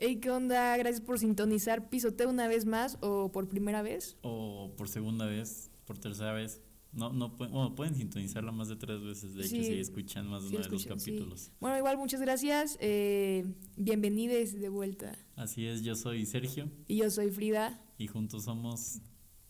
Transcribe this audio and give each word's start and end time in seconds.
Hey, 0.00 0.20
¿qué 0.20 0.30
onda? 0.30 0.76
Gracias 0.76 1.00
por 1.00 1.18
sintonizar 1.18 1.88
Pisoteo 1.88 2.30
una 2.30 2.46
vez 2.46 2.64
más 2.66 2.98
o 3.00 3.32
por 3.32 3.48
primera 3.48 3.82
vez. 3.82 4.16
O 4.22 4.72
por 4.76 4.88
segunda 4.88 5.26
vez, 5.26 5.70
por 5.86 5.98
tercera 5.98 6.32
vez. 6.32 6.60
No, 6.92 7.12
no 7.12 7.36
pueden, 7.36 7.52
bueno, 7.52 7.74
pueden 7.74 7.94
sintonizarla 7.96 8.50
más 8.52 8.68
de 8.68 8.76
tres 8.76 9.02
veces, 9.02 9.34
de 9.34 9.44
Sí. 9.44 9.56
hecho, 9.58 9.66
si 9.66 9.78
escuchan 9.80 10.26
más 10.28 10.44
de 10.44 10.48
Sí, 10.50 10.54
uno 10.56 10.64
de 10.64 10.70
los 10.70 10.82
sí. 10.82 10.88
capítulos. 10.88 11.50
Bueno, 11.60 11.76
igual 11.76 11.98
muchas 11.98 12.20
gracias. 12.20 12.78
Eh, 12.80 13.44
bienvenidos 13.76 14.52
de 14.52 14.68
vuelta. 14.68 15.18
Así 15.36 15.66
es, 15.66 15.82
yo 15.82 15.94
soy 15.96 16.24
Sergio 16.26 16.70
Y 16.86 16.96
yo 16.98 17.10
soy 17.10 17.30
Frida. 17.30 17.82
y 17.98 18.06
juntos 18.06 18.44
somos 18.44 19.00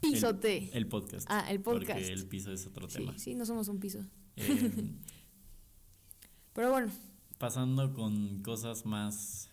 Pisote. 0.01 0.71
el, 0.73 0.79
el 0.79 0.89
podcast. 0.89 1.27
Ah, 1.31 1.47
el 1.51 1.61
podcast. 1.61 1.99
Porque 2.01 2.13
el 2.13 2.27
piso 2.27 2.53
es 2.53 2.67
otro 2.67 2.89
tema. 2.89 3.17
sí, 3.19 3.35
no 3.35 3.45
somos 3.45 3.69
un 3.69 3.79
piso. 3.81 4.01
Eh, 4.37 4.47
Pero 6.55 6.71
bueno, 6.73 6.91
pasando 7.39 7.93
con 7.95 8.43
cosas 8.43 8.85
más, 8.85 9.48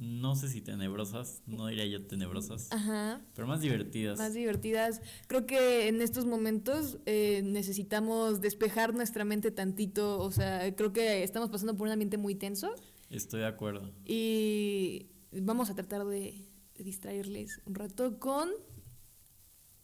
no 0.00 0.34
sé 0.34 0.48
si 0.48 0.62
tenebrosas, 0.62 1.42
no 1.46 1.66
diría 1.66 1.84
yo 1.84 2.06
tenebrosas, 2.06 2.72
ajá. 2.72 3.20
pero 3.34 3.46
más 3.46 3.60
divertidas. 3.60 4.18
Más 4.18 4.32
divertidas. 4.32 5.02
Creo 5.26 5.44
que 5.44 5.88
en 5.88 6.00
estos 6.00 6.24
momentos 6.24 6.96
eh, 7.04 7.42
necesitamos 7.44 8.40
despejar 8.40 8.94
nuestra 8.94 9.26
mente 9.26 9.50
tantito. 9.50 10.18
O 10.18 10.32
sea, 10.32 10.74
creo 10.74 10.94
que 10.94 11.22
estamos 11.22 11.50
pasando 11.50 11.76
por 11.76 11.86
un 11.86 11.92
ambiente 11.92 12.16
muy 12.16 12.34
tenso. 12.34 12.74
Estoy 13.10 13.40
de 13.40 13.46
acuerdo. 13.46 13.92
Y 14.06 15.10
vamos 15.32 15.68
a 15.68 15.74
tratar 15.74 16.06
de, 16.06 16.48
distraerles 16.78 17.60
un 17.66 17.74
rato 17.74 18.18
con 18.18 18.48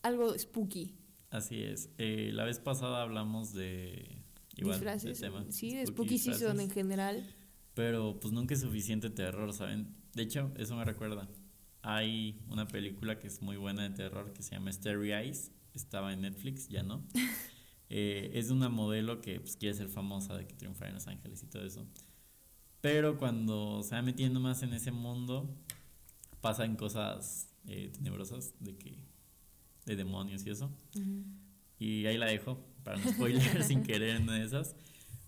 algo 0.01 0.37
spooky. 0.39 0.97
Así 1.29 1.63
es. 1.63 1.91
Eh, 1.99 2.31
la 2.33 2.45
vez 2.45 2.59
pasada 2.59 3.03
hablamos 3.03 3.53
de 3.53 4.23
igual 4.57 4.77
disfraces. 4.77 5.21
de 5.21 5.27
tema, 5.27 5.45
sí, 5.51 5.75
de 5.75 5.85
spooky 5.85 6.17
season 6.19 6.59
en 6.59 6.71
general. 6.71 7.36
Pero 7.77 8.19
pues 8.19 8.33
nunca 8.33 8.55
es 8.55 8.63
suficiente 8.63 9.11
terror, 9.11 9.53
¿saben? 9.53 9.95
De 10.15 10.23
hecho, 10.23 10.51
eso 10.57 10.75
me 10.77 10.85
recuerda. 10.87 11.29
Hay 11.83 12.41
una 12.49 12.67
película 12.67 13.19
que 13.19 13.27
es 13.27 13.43
muy 13.43 13.59
buena 13.59 13.83
de 13.83 13.91
terror 13.91 14.33
que 14.33 14.43
se 14.43 14.55
llama 14.55 14.73
Starry 14.73 15.13
Eyes. 15.13 15.53
Estaba 15.75 16.15
en 16.15 16.23
Netflix, 16.23 16.69
ya 16.69 16.83
no. 16.83 17.07
Eh, 17.89 18.33
es 18.35 18.49
de 18.49 18.53
una 18.53 18.69
modelo 18.69 19.21
que 19.21 19.39
pues, 19.39 19.57
quiere 19.57 19.73
ser 19.73 19.89
famosa, 19.89 20.37
de 20.37 20.45
que 20.45 20.57
triunfa 20.57 20.89
en 20.89 20.95
Los 20.95 21.07
Ángeles 21.07 21.45
y 21.45 21.47
todo 21.47 21.65
eso. 21.65 21.87
Pero 22.81 23.17
cuando 23.17 23.85
se 23.85 23.95
va 23.95 24.03
metiendo 24.03 24.41
más 24.41 24.65
en 24.65 24.73
ese 24.73 24.91
mundo, 24.91 25.57
pasan 26.41 26.75
cosas 26.75 27.55
eh, 27.69 27.93
tenebrosas 27.95 28.55
de 28.59 28.77
que 28.77 28.99
de 29.85 29.95
demonios 29.95 30.45
y 30.45 30.51
eso. 30.51 30.69
Ujú. 30.97 31.27
Y 31.79 32.07
ahí 32.07 32.19
la 32.19 32.27
dejo, 32.27 32.59
para 32.83 32.97
no 32.97 33.09
spoiler 33.13 33.63
sin 33.63 33.85
querer 33.85 34.17
en 34.17 34.29
esas. 34.31 34.75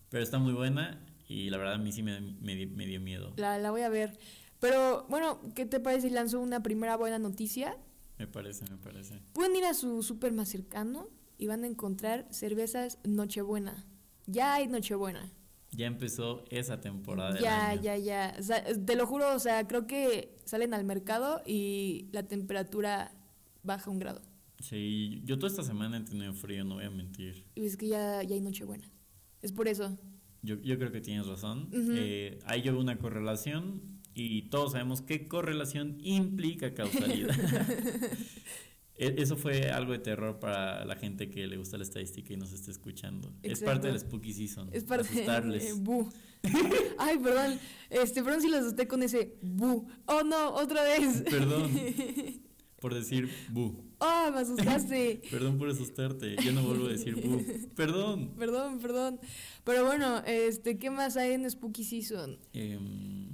Pero 0.08 0.24
está 0.24 0.40
muy 0.40 0.52
buena 0.52 1.07
y 1.28 1.50
la 1.50 1.58
verdad 1.58 1.74
a 1.74 1.78
mí 1.78 1.92
sí 1.92 2.02
me, 2.02 2.20
me, 2.20 2.66
me 2.66 2.86
dio 2.86 3.00
miedo. 3.00 3.32
La, 3.36 3.58
la 3.58 3.70
voy 3.70 3.82
a 3.82 3.88
ver. 3.88 4.18
Pero 4.60 5.06
bueno, 5.08 5.40
¿qué 5.54 5.66
te 5.66 5.78
parece 5.78 6.08
si 6.08 6.14
lanzo 6.14 6.40
una 6.40 6.62
primera 6.62 6.96
buena 6.96 7.18
noticia? 7.18 7.76
Me 8.18 8.26
parece, 8.26 8.64
me 8.70 8.76
parece. 8.78 9.20
Pueden 9.32 9.54
ir 9.54 9.64
a 9.64 9.74
su 9.74 10.02
súper 10.02 10.32
más 10.32 10.48
cercano 10.48 11.08
y 11.38 11.46
van 11.46 11.62
a 11.62 11.68
encontrar 11.68 12.26
cervezas 12.30 12.98
Nochebuena. 13.04 13.86
Ya 14.26 14.54
hay 14.54 14.66
Nochebuena. 14.66 15.32
Ya 15.70 15.86
empezó 15.86 16.44
esa 16.50 16.80
temporada. 16.80 17.34
del 17.34 17.42
Ya, 17.42 17.68
año. 17.70 17.82
ya, 17.82 17.96
ya. 17.98 18.36
O 18.38 18.42
sea, 18.42 18.64
te 18.64 18.96
lo 18.96 19.06
juro, 19.06 19.34
o 19.34 19.38
sea, 19.38 19.68
creo 19.68 19.86
que 19.86 20.36
salen 20.44 20.72
al 20.74 20.84
mercado 20.84 21.42
y 21.46 22.08
la 22.12 22.22
temperatura 22.24 23.12
baja 23.62 23.90
un 23.90 23.98
grado. 23.98 24.22
Sí, 24.60 25.20
yo 25.24 25.38
toda 25.38 25.50
esta 25.50 25.62
semana 25.62 25.98
he 25.98 26.00
tenido 26.00 26.32
frío, 26.32 26.64
no 26.64 26.76
voy 26.76 26.84
a 26.86 26.90
mentir. 26.90 27.44
Y 27.54 27.66
es 27.66 27.76
que 27.76 27.86
ya, 27.86 28.22
ya 28.24 28.34
hay 28.34 28.40
Nochebuena. 28.40 28.90
Es 29.42 29.52
por 29.52 29.68
eso. 29.68 29.96
Yo, 30.48 30.56
yo 30.62 30.78
creo 30.78 30.90
que 30.90 31.02
tienes 31.02 31.26
razón. 31.26 31.68
Eh, 31.72 32.38
hay 32.46 32.62
yo 32.62 32.78
una 32.78 32.96
correlación 32.98 33.82
y 34.14 34.48
todos 34.48 34.72
sabemos 34.72 35.02
qué 35.02 35.28
correlación 35.28 35.98
implica 36.00 36.72
causalidad. 36.72 37.36
E- 39.00 39.14
Eso 39.18 39.36
fue 39.36 39.70
algo 39.70 39.92
de 39.92 40.00
terror 40.00 40.40
para 40.40 40.84
la 40.84 40.96
gente 40.96 41.30
que 41.30 41.46
le 41.46 41.56
gusta 41.56 41.76
la 41.76 41.84
estadística 41.84 42.32
y 42.32 42.36
nos 42.36 42.52
está 42.52 42.70
escuchando. 42.72 43.32
Es 43.44 43.60
parte 43.60 43.86
del 43.86 43.98
spooky 44.00 44.32
season. 44.32 44.70
Es 44.72 44.82
para 44.84 45.02
asustarles. 45.02 45.78
bu. 45.84 46.08
Ay, 46.98 47.18
perdón. 47.18 47.58
Este, 47.90 48.24
perdón 48.24 48.40
si 48.42 48.48
los 48.48 48.60
asusté 48.60 48.88
con 48.88 49.02
ese 49.04 49.36
bu. 49.42 49.86
Oh, 50.06 50.22
no, 50.24 50.48
otra 50.54 50.82
vez. 50.82 51.22
Perdón 51.30 51.70
por 52.80 52.92
decir 52.94 53.28
bu. 53.50 53.84
Oh, 53.98 54.30
me 54.32 54.40
asustaste. 54.40 55.22
Perdón 55.30 55.58
por 55.58 55.68
asustarte. 55.68 56.36
Yo 56.44 56.52
no 56.52 56.62
vuelvo 56.62 56.86
a 56.86 56.90
decir. 56.90 57.16
Perdón. 57.76 58.34
Perdón, 58.38 58.78
perdón. 58.78 59.20
Pero 59.64 59.84
bueno, 59.84 60.22
este, 60.26 60.78
¿qué 60.78 60.90
más 60.90 61.16
hay 61.16 61.32
en 61.32 61.50
Spooky 61.50 61.84
Season? 61.84 62.38
Em, 62.52 63.28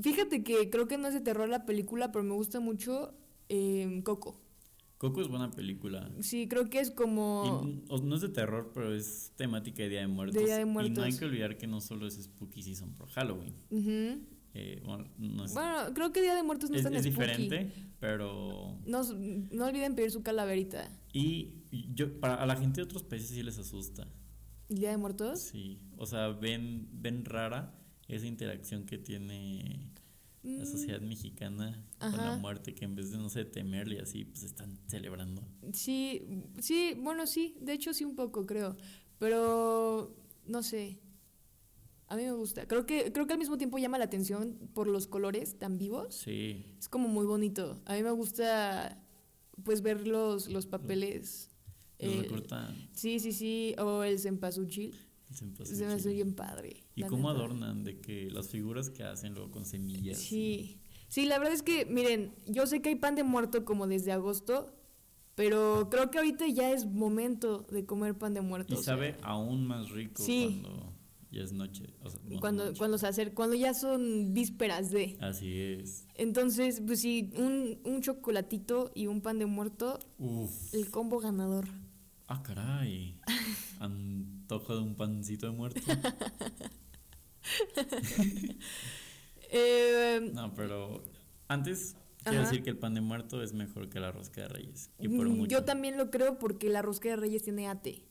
Fíjate 0.00 0.42
que 0.42 0.70
creo 0.70 0.88
que 0.88 0.98
no 0.98 1.08
es 1.08 1.14
de 1.14 1.20
terror 1.20 1.48
la 1.48 1.66
película, 1.66 2.10
pero 2.12 2.24
me 2.24 2.34
gusta 2.34 2.60
mucho 2.60 3.14
eh, 3.48 4.00
Coco. 4.04 4.40
Coco 4.98 5.22
es 5.22 5.28
buena 5.28 5.50
película. 5.50 6.10
Sí, 6.20 6.46
creo 6.46 6.68
que 6.68 6.80
es 6.80 6.90
como... 6.90 7.62
Y, 7.64 8.00
no 8.02 8.16
es 8.16 8.20
de 8.20 8.28
terror, 8.28 8.70
pero 8.74 8.94
es 8.94 9.32
temática 9.36 9.82
de 9.82 9.88
Día 9.88 10.00
de 10.00 10.06
Muertos. 10.08 10.42
Día 10.42 10.56
de 10.56 10.62
Y 10.62 10.66
no 10.66 10.80
hay 10.80 10.90
Muertos. 10.90 11.18
que 11.18 11.24
olvidar 11.24 11.56
que 11.56 11.66
no 11.66 11.80
solo 11.80 12.06
es 12.06 12.22
spooky 12.22 12.62
season 12.62 12.92
por 12.92 13.08
Halloween. 13.08 13.54
Ujú. 13.70 14.22
Eh, 14.54 14.82
bueno, 14.84 15.08
no 15.18 15.44
es, 15.44 15.54
Bueno, 15.54 15.94
creo 15.94 16.12
que 16.12 16.22
Día 16.22 16.34
de 16.34 16.42
Muertos 16.42 16.70
no 16.70 16.76
es, 16.76 16.80
es 16.80 16.84
tan 16.84 16.94
es 16.94 17.04
spooky. 17.04 17.20
diferente, 17.20 17.72
pero... 18.00 18.78
No, 18.84 19.02
no 19.04 19.66
olviden 19.66 19.94
pedir 19.94 20.10
su 20.10 20.22
calaverita. 20.22 20.90
Y 21.12 21.52
yo, 21.94 22.18
para 22.20 22.34
a 22.34 22.46
la 22.46 22.56
gente 22.56 22.80
de 22.80 22.84
otros 22.84 23.02
países 23.02 23.30
sí 23.30 23.42
les 23.42 23.58
asusta. 23.58 24.08
¿El 24.68 24.78
Día 24.78 24.90
de 24.90 24.96
Muertos? 24.96 25.40
Sí, 25.40 25.80
o 25.96 26.06
sea, 26.06 26.28
ven, 26.28 26.88
ven 26.92 27.24
rara 27.24 27.74
esa 28.08 28.26
interacción 28.26 28.86
que 28.86 28.98
tiene 28.98 29.90
la 30.42 30.64
Mm, 30.64 30.66
sociedad 30.66 31.00
mexicana 31.02 31.84
con 31.98 32.16
la 32.16 32.36
muerte, 32.36 32.74
que 32.74 32.86
en 32.86 32.94
vez 32.96 33.10
de, 33.10 33.18
no 33.18 33.28
sé, 33.28 33.44
temerle 33.44 33.96
y 33.96 33.98
así, 33.98 34.24
pues 34.24 34.42
están 34.42 34.78
celebrando. 34.86 35.42
Sí, 35.74 36.22
sí, 36.60 36.94
bueno, 36.98 37.26
sí, 37.26 37.56
de 37.60 37.74
hecho 37.74 37.92
sí 37.92 38.04
un 38.04 38.16
poco, 38.16 38.46
creo. 38.46 38.74
Pero, 39.18 40.16
no 40.46 40.62
sé. 40.62 40.98
A 42.10 42.16
mí 42.16 42.24
me 42.24 42.32
gusta. 42.32 42.66
Creo 42.66 42.86
que, 42.86 43.12
creo 43.12 43.26
que 43.26 43.32
al 43.34 43.38
mismo 43.38 43.56
tiempo 43.56 43.78
llama 43.78 43.96
la 43.96 44.04
atención 44.04 44.58
por 44.74 44.86
los 44.88 45.06
colores 45.06 45.58
tan 45.58 45.78
vivos. 45.78 46.14
Sí, 46.14 46.74
Es 46.78 46.88
como 46.88 47.08
muy 47.08 47.24
bonito. 47.24 47.80
A 47.86 47.94
mí 47.94 48.02
me 48.02 48.10
gusta 48.10 49.02
pues 49.64 49.80
ver 49.80 50.06
los, 50.06 50.48
los 50.48 50.66
papeles. 50.66 51.50
los 52.00 52.12
eh, 52.12 52.22
recortan. 52.22 52.76
sí, 52.92 53.20
sí, 53.20 53.32
sí. 53.32 53.74
O 53.78 54.02
el 54.02 54.18
cempasúchil. 54.18 54.98
pasó 55.56 55.74
Se 55.74 55.86
me 55.86 55.92
hace 55.92 56.12
bien 56.12 56.34
padre. 56.34 56.82
Y 56.96 57.04
cómo 57.04 57.30
neta. 57.32 57.44
adornan 57.44 57.84
de 57.84 58.00
que 58.00 58.28
las 58.30 58.48
figuras 58.48 58.90
que 58.90 59.04
hacen 59.04 59.34
luego 59.34 59.50
con 59.52 59.64
semillas. 59.64 60.18
Sí. 60.18 60.80
Sí, 61.08 61.26
la 61.26 61.38
verdad 61.38 61.54
es 61.54 61.62
que, 61.62 61.86
miren, 61.86 62.34
yo 62.48 62.66
sé 62.66 62.82
que 62.82 62.88
hay 62.90 62.94
pan 62.96 63.14
de 63.16 63.22
muerto 63.24 63.64
como 63.64 63.86
desde 63.88 64.12
agosto, 64.12 64.72
pero 65.36 65.88
creo 65.90 66.10
que 66.10 66.18
ahorita 66.18 66.46
ya 66.48 66.70
es 66.72 66.86
momento 66.86 67.66
de 67.70 67.84
comer 67.84 68.16
pan 68.18 68.34
de 68.34 68.40
muerto. 68.40 68.74
Y 68.74 68.76
o 68.78 68.82
sea, 68.82 68.94
sabe 68.94 69.16
aún 69.22 69.66
más 69.66 69.90
rico 69.90 70.22
Sí. 70.22 70.60
cuando 70.62 70.89
ya 71.30 71.42
es 71.42 71.52
noche. 71.52 71.94
o 72.02 72.10
sea, 72.10 72.20
bueno, 72.24 72.40
cuando, 72.40 72.64
noche. 72.66 72.78
cuando 72.78 72.98
se 72.98 73.06
acerca, 73.06 73.34
cuando 73.34 73.56
ya 73.56 73.74
son 73.74 74.32
vísperas 74.34 74.90
de. 74.90 75.16
Así 75.20 75.60
es. 75.60 76.06
Entonces, 76.16 76.82
pues 76.86 77.00
sí, 77.00 77.30
un, 77.36 77.80
un 77.84 78.02
chocolatito 78.02 78.90
y 78.94 79.06
un 79.06 79.20
pan 79.20 79.38
de 79.38 79.46
muerto, 79.46 79.98
Uf. 80.18 80.74
el 80.74 80.90
combo 80.90 81.20
ganador. 81.20 81.66
Ah, 82.26 82.42
caray. 82.42 83.18
Antojo 83.80 84.76
de 84.76 84.82
un 84.82 84.94
pancito 84.94 85.46
de 85.46 85.52
muerto. 85.52 85.80
Eh, 89.52 90.30
No, 90.32 90.54
pero 90.54 91.02
antes 91.48 91.96
quiero 92.22 92.38
Ajá. 92.42 92.48
decir 92.50 92.62
que 92.62 92.70
el 92.70 92.78
pan 92.78 92.94
de 92.94 93.00
muerto 93.00 93.42
es 93.42 93.52
mejor 93.52 93.88
que 93.88 93.98
la 93.98 94.12
rosca 94.12 94.42
de 94.42 94.48
reyes. 94.48 94.90
Y 95.00 95.08
por 95.08 95.28
mm, 95.28 95.32
mucho. 95.32 95.50
yo 95.50 95.64
también 95.64 95.96
lo 95.96 96.10
creo 96.10 96.38
porque 96.38 96.68
la 96.68 96.82
rosca 96.82 97.08
de 97.08 97.16
reyes 97.16 97.42
tiene 97.42 97.66
ate. 97.68 98.04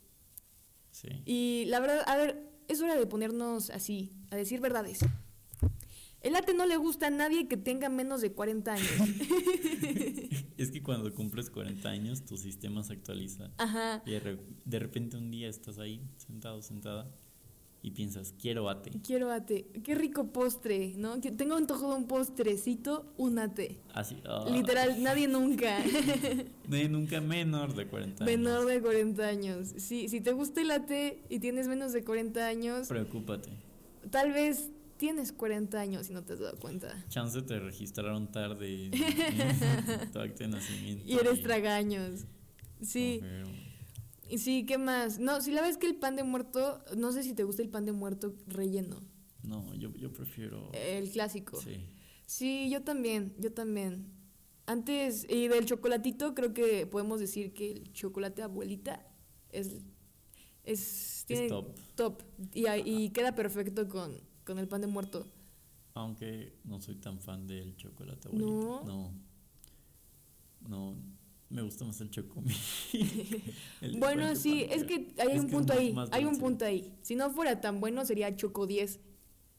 Sí. 0.92 1.08
Y 1.26 1.64
la 1.68 1.80
verdad, 1.80 2.04
a 2.08 2.18
ver, 2.18 2.49
es 2.70 2.82
hora 2.82 2.96
de 2.96 3.06
ponernos 3.06 3.70
así, 3.72 4.12
a 4.32 4.36
decir 4.38 4.62
verdades. 4.62 5.00
El 6.22 6.36
ate 6.36 6.54
no 6.54 6.66
le 6.66 6.78
gusta 6.78 7.08
a 7.08 7.10
nadie 7.10 7.48
que 7.48 7.58
tenga 7.58 7.90
menos 7.90 8.22
de 8.22 8.32
40 8.32 8.74
años. 8.74 8.90
Es 10.60 10.72
que 10.72 10.84
cuando 10.84 11.14
cumples 11.16 11.50
40 11.50 11.88
años, 11.88 12.26
tu 12.26 12.36
sistema 12.36 12.84
se 12.84 12.92
actualiza. 12.92 13.50
Ajá. 13.58 14.04
Y 14.06 14.12
de 14.12 14.80
repente 14.80 15.16
un 15.16 15.32
día 15.32 15.48
estás 15.48 15.80
ahí, 15.80 16.02
sentado, 16.18 16.62
sentada, 16.62 17.10
y 17.82 17.92
piensas, 17.92 18.34
quiero 18.42 18.70
ate. 18.70 18.92
Quiero 19.06 19.32
ate. 19.32 19.66
Qué 19.84 19.96
rico 19.96 20.32
postre, 20.34 20.94
¿no? 20.98 21.22
Que 21.22 21.32
Tengo 21.32 21.56
antojo 21.56 21.90
de 21.92 21.96
un 21.96 22.08
postrecito, 22.08 23.06
un 23.18 23.40
ate. 23.40 23.78
Así. 23.94 24.18
ah, 24.26 24.46
Literal, 24.52 25.02
nadie 25.02 25.28
nunca. 25.28 25.80
De 26.68 26.90
nunca 26.90 27.22
menor 27.22 27.74
de 27.76 27.88
40 27.88 28.24
años. 28.26 28.38
Menor 28.38 28.66
de 28.68 28.82
40 28.82 29.26
años. 29.26 29.74
Sí, 29.78 30.08
si 30.10 30.20
te 30.22 30.34
gusta 30.34 30.62
el 30.62 30.72
ate 30.72 31.24
y 31.30 31.40
tienes 31.40 31.68
menos 31.68 31.94
de 31.94 32.04
40 32.04 32.46
años, 32.46 32.88
Preocúpate. 32.88 33.50
tal 34.12 34.34
vez 34.34 34.70
tienes 34.98 35.32
40 35.32 35.80
años 35.80 36.10
y 36.10 36.14
no 36.14 36.24
te 36.24 36.34
has 36.34 36.40
dado 36.40 36.58
cuenta. 36.60 36.94
Chance 37.08 37.42
te 37.44 37.60
registraron 37.60 38.30
tarde 38.32 38.92
tu 40.12 40.20
acta 40.20 40.44
de 40.44 40.48
nacimiento. 40.50 41.06
Y 41.08 41.14
eres 41.16 41.42
tragaños. 41.42 42.26
Sí. 42.82 43.22
Y 43.24 43.69
sí, 44.38 44.66
¿qué 44.66 44.78
más? 44.78 45.20
No, 45.20 45.42
si 45.42 45.52
la 45.52 45.62
ves 45.62 45.78
que 45.78 45.88
el 45.88 45.96
pan 45.96 46.16
de 46.16 46.24
muerto, 46.24 46.84
no 46.98 47.12
sé 47.12 47.24
si 47.24 47.34
te 47.34 47.44
gusta 47.44 47.62
el 47.62 47.70
pan 47.70 47.86
de 47.86 47.92
muerto 47.94 48.36
relleno, 48.48 49.02
No, 49.44 49.74
yo, 49.76 49.92
yo 49.96 50.12
prefiero. 50.14 50.72
el 50.74 51.10
clásico. 51.12 51.60
Sí. 51.62 51.88
Sí, 52.26 52.70
yo 52.70 52.84
también, 52.84 53.34
yo 53.40 53.52
también. 53.52 54.14
Antes, 54.68 55.26
y 55.28 55.48
del 55.48 55.66
chocolatito, 55.66 56.36
creo 56.36 56.54
que 56.54 56.86
podemos 56.86 57.20
decir 57.20 57.54
que 57.54 57.72
el 57.72 57.92
chocolate 57.92 58.44
abuelita 58.44 59.04
es, 59.52 59.78
es, 60.64 61.24
tiene 61.26 61.46
Es 61.46 61.50
top. 61.50 61.76
top. 61.96 62.24
Y, 62.54 62.68
y 62.68 63.10
queda 63.10 63.34
perfecto 63.34 63.88
con, 63.88 64.16
con 64.46 64.60
el 64.60 64.68
pan 64.68 64.82
de 64.82 64.88
muerto. 64.88 65.26
Aunque 65.96 66.60
no 66.64 66.80
soy 66.80 66.96
tan 66.98 67.20
fan 67.20 67.48
del 67.48 67.76
chocolate 67.78 68.28
abuelita. 68.28 68.52
¿No? 68.54 68.84
No. 68.84 69.14
No, 70.68 70.96
me 71.50 71.62
gusta 71.64 71.84
más 71.86 72.00
el 72.02 72.10
chocomil. 72.12 72.56
Bueno, 73.98 74.36
sí, 74.36 74.66
es 74.70 74.84
que 74.84 75.14
hay 75.18 75.30
Es 75.36 75.40
un 75.42 75.48
que 75.48 75.54
punto 75.54 75.74
ahí, 75.74 75.94
más 75.94 76.10
hay 76.12 76.26
un 76.26 76.38
punto 76.38 76.66
ahí. 76.66 76.94
Si 77.02 77.16
no 77.16 77.32
fuera 77.32 77.60
tan 77.62 77.80
bueno 77.80 78.06
sería 78.06 78.36
Choco 78.36 78.68
10, 78.68 79.00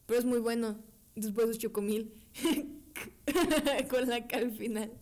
pero 0.06 0.19
es 0.19 0.25
muy 0.25 0.38
bueno. 0.38 0.78
Después 1.16 1.48
es 1.50 1.58
Chocomil. 1.58 2.12
con 3.90 4.08
la 4.08 4.26
K 4.26 4.37
al 4.37 4.52
final. 4.52 4.92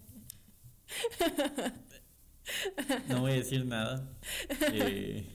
No 3.08 3.20
voy 3.20 3.32
a 3.32 3.34
decir 3.34 3.66
nada. 3.66 4.08
eh, 4.72 5.28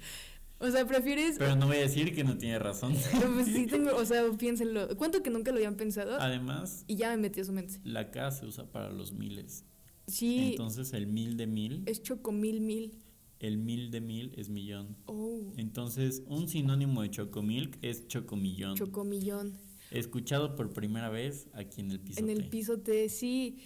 O 0.60 0.72
sea, 0.72 0.86
prefieres... 0.88 1.36
pero 1.38 1.56
no 1.56 1.68
voy 1.68 1.78
a 1.78 1.82
decir 1.82 2.16
que 2.16 2.24
no 2.24 2.38
tiene 2.38 2.58
razón. 2.60 2.96
Pues 3.34 3.48
sí 3.48 3.68
tengo, 3.68 3.96
o 3.96 4.06
sea, 4.06 4.24
piénsenlo. 4.32 4.96
¿Cuánto 4.98 5.22
que 5.22 5.30
nunca 5.30 5.52
lo 5.52 5.58
habían 5.58 5.76
pensado? 5.76 6.20
Además, 6.20 6.84
Y 6.88 6.96
ya 6.96 7.10
me 7.12 7.18
metí 7.18 7.42
a 7.42 7.46
su 7.46 7.52
mente. 7.54 7.80
la 7.84 8.10
K 8.12 8.32
se 8.32 8.46
usa 8.48 8.66
para 8.72 8.90
los 8.90 9.12
miles. 9.12 9.66
Sí, 10.08 10.52
Entonces 10.52 10.94
el 10.94 11.08
mil 11.08 11.38
de 11.38 11.48
mil, 11.48 11.84
es 11.86 12.02
Chocomil 12.04 12.60
mil. 12.62 12.94
el 13.40 13.58
mil 13.58 13.90
de 13.92 14.02
mil 14.02 14.34
es 14.38 14.50
millón. 14.50 14.98
Oh, 15.06 15.54
Entonces, 15.58 16.24
un 16.28 16.48
sinónimo 16.50 17.02
de 17.02 17.10
chocomilk 17.12 17.78
es 17.82 18.08
chocomillón. 18.08 18.76
Chocomillón. 18.76 19.58
Escuchado 19.92 20.56
por 20.56 20.72
primera 20.74 21.10
vez 21.10 21.48
aquí 21.54 21.82
en 21.82 21.92
el 21.92 22.00
piso. 22.00 22.20
En 22.20 22.30
el 22.30 22.50
pisote, 22.50 23.10
sí. 23.10 23.60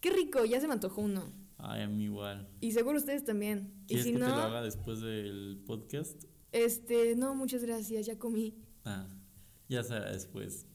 Qué 0.00 0.10
rico, 0.10 0.44
ya 0.44 0.60
se 0.60 0.66
me 0.66 0.74
antojó 0.74 1.00
uno. 1.02 1.32
Ay, 1.58 1.82
a 1.82 1.88
mí 1.88 2.04
igual. 2.04 2.48
Y 2.60 2.72
seguro 2.72 2.98
ustedes 2.98 3.24
también. 3.24 3.72
Y 3.84 3.86
¿Quieres 3.88 4.04
si 4.06 4.12
que 4.12 4.18
no, 4.18 4.26
te 4.26 4.32
lo 4.32 4.38
haga 4.42 4.62
después 4.62 5.00
del 5.00 5.62
podcast? 5.66 6.24
este, 6.52 7.14
no, 7.16 7.34
muchas 7.34 7.62
gracias, 7.64 8.06
ya 8.06 8.18
comí. 8.18 8.54
Ah, 8.84 9.08
ya 9.68 9.82
será 9.84 10.10
después. 10.12 10.66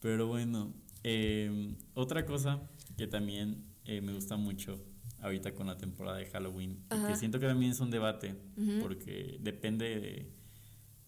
Pero 0.00 0.26
bueno, 0.28 0.72
eh, 1.02 1.74
otra 1.94 2.24
cosa 2.26 2.68
que 2.96 3.06
también 3.06 3.64
eh, 3.88 4.00
me 4.02 4.12
gusta 4.12 4.36
mucho 4.36 4.84
ahorita 5.20 5.54
con 5.54 5.66
la 5.66 5.76
temporada 5.76 6.18
de 6.18 6.26
Halloween, 6.26 6.84
que 7.08 7.16
siento 7.16 7.40
que 7.40 7.46
también 7.46 7.72
es 7.72 7.80
un 7.80 7.90
debate, 7.90 8.36
porque 8.80 9.38
depende 9.40 9.98
de, 9.98 10.32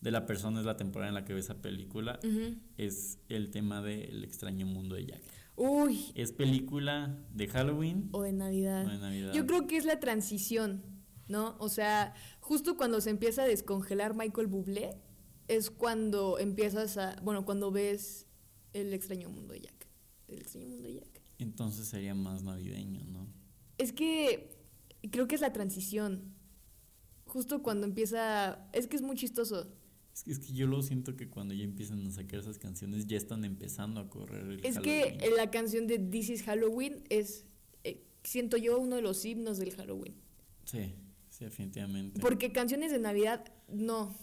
de 0.00 0.10
la 0.10 0.26
persona, 0.26 0.58
es 0.58 0.66
la 0.66 0.76
temporada 0.76 1.10
en 1.10 1.14
la 1.14 1.24
que 1.24 1.34
ve 1.34 1.40
esa 1.40 1.60
película, 1.62 2.18
es 2.76 3.20
el 3.28 3.50
tema 3.50 3.82
del 3.82 4.24
extraño 4.24 4.66
mundo 4.66 4.96
de 4.96 5.06
Jack. 5.06 5.22
Uy, 5.56 6.10
¿Es 6.14 6.32
película 6.32 7.22
de 7.34 7.46
Halloween 7.46 8.08
o 8.12 8.22
de 8.22 8.32
Navidad. 8.32 8.86
o 8.86 8.88
de 8.88 8.98
Navidad? 8.98 9.32
Yo 9.34 9.46
creo 9.46 9.66
que 9.66 9.76
es 9.76 9.84
la 9.84 10.00
transición, 10.00 10.82
¿no? 11.28 11.54
O 11.58 11.68
sea, 11.68 12.14
justo 12.40 12.78
cuando 12.78 13.00
se 13.02 13.10
empieza 13.10 13.42
a 13.42 13.46
descongelar 13.46 14.16
Michael 14.16 14.46
Bublé, 14.46 14.96
es 15.48 15.70
cuando 15.70 16.38
empiezas 16.38 16.96
a, 16.96 17.16
bueno, 17.22 17.44
cuando 17.44 17.70
ves 17.70 18.26
el 18.72 18.94
extraño 18.94 19.28
mundo 19.28 19.52
de 19.52 19.60
Jack. 19.60 19.86
El 20.28 20.38
extraño 20.38 20.68
mundo 20.68 20.88
de 20.88 20.94
Jack. 20.94 21.19
Entonces 21.42 21.86
sería 21.88 22.14
más 22.14 22.42
navideño, 22.42 23.04
¿no? 23.06 23.26
Es 23.78 23.92
que 23.92 24.56
creo 25.10 25.26
que 25.26 25.34
es 25.34 25.40
la 25.40 25.52
transición. 25.52 26.34
Justo 27.26 27.62
cuando 27.62 27.86
empieza, 27.86 28.68
es 28.72 28.86
que 28.86 28.96
es 28.96 29.02
muy 29.02 29.16
chistoso. 29.16 29.72
Es 30.12 30.24
que, 30.24 30.32
es 30.32 30.38
que 30.40 30.52
yo 30.52 30.66
lo 30.66 30.82
siento 30.82 31.16
que 31.16 31.28
cuando 31.30 31.54
ya 31.54 31.64
empiezan 31.64 32.04
a 32.06 32.10
sacar 32.10 32.40
esas 32.40 32.58
canciones 32.58 33.06
ya 33.06 33.16
están 33.16 33.44
empezando 33.44 34.00
a 34.00 34.10
correr 34.10 34.44
el 34.46 34.64
Es 34.64 34.74
Halloween. 34.76 35.18
que 35.18 35.30
la 35.36 35.50
canción 35.50 35.86
de 35.86 35.98
This 35.98 36.30
is 36.30 36.42
Halloween 36.42 37.04
es, 37.08 37.44
eh, 37.84 38.02
siento 38.24 38.56
yo, 38.56 38.78
uno 38.78 38.96
de 38.96 39.02
los 39.02 39.24
himnos 39.24 39.58
del 39.58 39.70
Halloween. 39.74 40.14
Sí, 40.64 40.92
sí, 41.30 41.44
definitivamente. 41.44 42.20
Porque 42.20 42.50
canciones 42.52 42.90
de 42.90 42.98
Navidad, 42.98 43.44
no. 43.68 44.14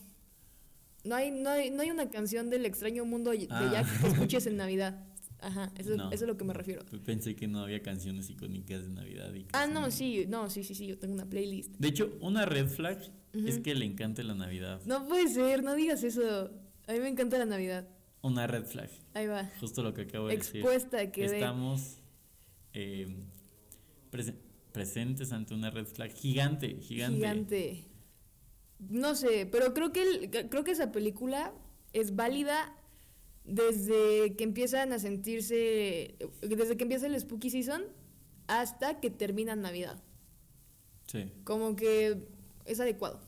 No 1.06 1.16
hay, 1.16 1.32
no 1.32 1.50
hay, 1.50 1.72
no 1.72 1.82
hay 1.82 1.90
una 1.92 2.10
canción 2.10 2.50
del 2.50 2.66
extraño 2.66 3.06
mundo 3.06 3.32
de 3.32 3.48
Ah. 3.50 3.70
Jack 3.72 4.02
que 4.02 4.08
escuches 4.08 4.46
en 4.48 4.58
Navidad. 4.58 5.04
Ajá, 5.40 5.72
eso, 5.78 5.96
No. 5.96 6.06
eso 6.08 6.16
es 6.16 6.24
a 6.24 6.26
lo 6.26 6.36
que 6.38 6.44
me 6.44 6.54
refiero. 6.54 6.84
Pensé 7.06 7.36
que 7.36 7.48
no 7.48 7.60
había 7.60 7.82
canciones 7.84 8.30
icónicas 8.30 8.84
de 8.84 8.90
Navidad. 8.90 9.34
y 9.34 9.46
Ah, 9.54 9.68
no, 9.68 9.92
sí, 9.92 10.26
no, 10.28 10.50
sí, 10.50 10.64
sí, 10.64 10.74
sí, 10.74 10.88
yo 10.88 10.98
tengo 10.98 11.14
una 11.14 11.26
playlist. 11.30 11.76
De 11.78 11.88
hecho, 11.90 12.18
una 12.22 12.46
red 12.46 12.68
flag 12.68 13.00
es 13.34 13.60
que 13.60 13.76
le 13.76 13.86
encante 13.86 14.24
la 14.24 14.34
Navidad. 14.34 14.82
No 14.86 15.08
puede 15.08 15.28
ser, 15.28 15.64
no 15.64 15.76
digas 15.76 16.04
eso. 16.04 16.50
A 16.88 16.94
mí 16.94 17.00
me 17.00 17.10
encanta 17.10 17.38
la 17.38 17.46
Navidad. 17.46 17.88
Una 18.24 18.48
red 18.48 18.66
flag. 18.66 18.90
Ahí 19.14 19.28
va. 19.28 19.52
Justo 19.60 19.84
lo 19.84 19.94
que 19.94 20.02
acabo 20.02 20.28
de 20.28 20.38
decir. 20.38 20.58
Expuesta 20.62 21.12
quedé. 21.12 21.36
Estamos 21.38 21.98
eh, 22.74 23.08
prese- 24.12 24.36
presentes 24.72 25.32
ante 25.32 25.54
una 25.54 25.70
red 25.70 25.86
flag 25.86 26.12
gigante, 26.14 26.78
gigante. 26.82 27.16
Gigante. 27.18 27.84
No 28.90 29.16
sé, 29.16 29.48
pero 29.52 29.74
creo 29.74 29.92
que, 29.92 30.02
el- 30.04 30.50
creo 30.50 30.64
que 30.64 30.72
esa 30.72 30.92
película 30.92 31.54
es 31.94 32.16
válida 32.16 32.76
desde 33.48 34.36
que 34.36 34.44
empiezan 34.44 34.92
a 34.94 35.00
sentirse, 35.00 36.16
desde 36.42 36.78
que 36.78 36.84
empieza 36.84 37.08
el 37.08 37.20
Spooky 37.20 37.50
Season 37.50 37.82
hasta 38.48 39.00
que 39.00 39.10
termina 39.10 39.56
Navidad. 39.56 40.02
Sí, 41.08 41.32
Como 41.46 41.76
que 41.76 42.28
es 42.66 42.80
adecuado. 42.80 43.22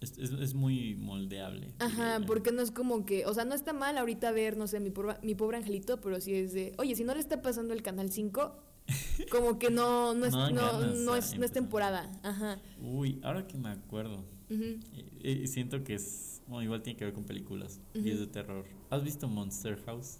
es, 0.00 0.16
es- 0.16 0.30
es 0.32 0.54
muy 0.54 0.94
moldeable. 0.94 1.74
Ajá, 1.78 2.20
porque 2.26 2.52
no 2.52 2.62
es 2.62 2.70
como 2.70 3.04
que, 3.04 3.26
o 3.26 3.34
sea, 3.34 3.44
no 3.44 3.54
está 3.54 3.72
mal 3.72 3.98
ahorita 3.98 4.30
ver, 4.32 4.56
no 4.56 4.66
sé, 4.66 4.80
mi, 4.80 4.90
porba- 4.90 5.18
mi 5.22 5.34
pobre 5.34 5.58
angelito, 5.58 6.00
pero 6.00 6.20
sí 6.20 6.34
es 6.34 6.52
de, 6.54 6.72
oye, 6.78 6.94
si 6.94 7.04
no 7.04 7.12
le 7.14 7.20
está 7.20 7.42
pasando 7.42 7.74
el 7.74 7.82
Canal 7.82 8.10
5, 8.10 8.56
como 9.30 9.58
que 9.58 9.70
no, 9.70 10.14
no, 10.14 10.24
es, 10.24 10.32
No 10.32 10.50
no, 10.50 10.80
no 10.80 10.84
es, 10.86 11.00
no 11.04 11.14
es 11.16 11.32
empezar. 11.34 11.50
temporada. 11.50 12.20
Ajá. 12.22 12.60
Uy, 12.80 13.20
ahora 13.22 13.46
que 13.46 13.58
me 13.58 13.68
acuerdo, 13.70 14.24
eh, 14.48 14.78
eh, 15.22 15.46
siento 15.46 15.84
que 15.84 15.94
es, 15.96 16.37
bueno, 16.48 16.62
igual 16.64 16.82
tiene 16.82 16.96
que 16.98 17.04
ver 17.04 17.14
con 17.14 17.24
películas 17.24 17.80
y 17.94 18.10
es 18.10 18.18
de 18.18 18.26
terror. 18.26 18.64
¿Has 18.90 19.04
visto 19.04 19.28
Monster 19.28 19.80
House? 19.84 20.18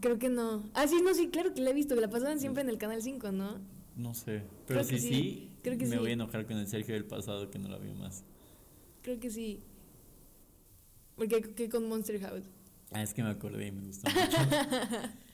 Creo 0.00 0.18
que 0.18 0.28
no. 0.28 0.64
Ah, 0.74 0.86
sí, 0.88 1.00
no, 1.04 1.14
sí, 1.14 1.28
claro 1.28 1.52
que 1.54 1.60
la 1.60 1.70
he 1.70 1.74
visto, 1.74 1.94
que 1.94 2.00
la 2.00 2.10
pasaban 2.10 2.40
siempre 2.40 2.62
en 2.62 2.68
el 2.68 2.78
Canal 2.78 3.02
5, 3.02 3.30
¿no? 3.32 3.60
No 3.96 4.12
sé, 4.14 4.42
pero 4.66 4.80
Creo 4.80 4.84
si 4.84 4.98
sí, 4.98 5.08
sí, 5.08 5.50
creo 5.62 5.78
que 5.78 5.84
me 5.86 5.92
sí. 5.92 5.98
voy 5.98 6.10
a 6.10 6.14
enojar 6.14 6.46
con 6.46 6.56
el 6.56 6.66
Sergio 6.66 6.94
del 6.94 7.04
pasado 7.04 7.50
que 7.50 7.58
no 7.60 7.68
la 7.68 7.78
vio 7.78 7.94
más. 7.94 8.24
Creo 9.02 9.20
que 9.20 9.30
sí. 9.30 9.60
Porque 11.16 11.40
que 11.54 11.68
con 11.68 11.88
Monster 11.88 12.20
House. 12.20 12.44
Ah, 12.90 13.02
es 13.02 13.14
que 13.14 13.22
me 13.22 13.28
acordé 13.30 13.68
y 13.68 13.72
me 13.72 13.86
gustó 13.86 14.08
mucho. 14.10 14.36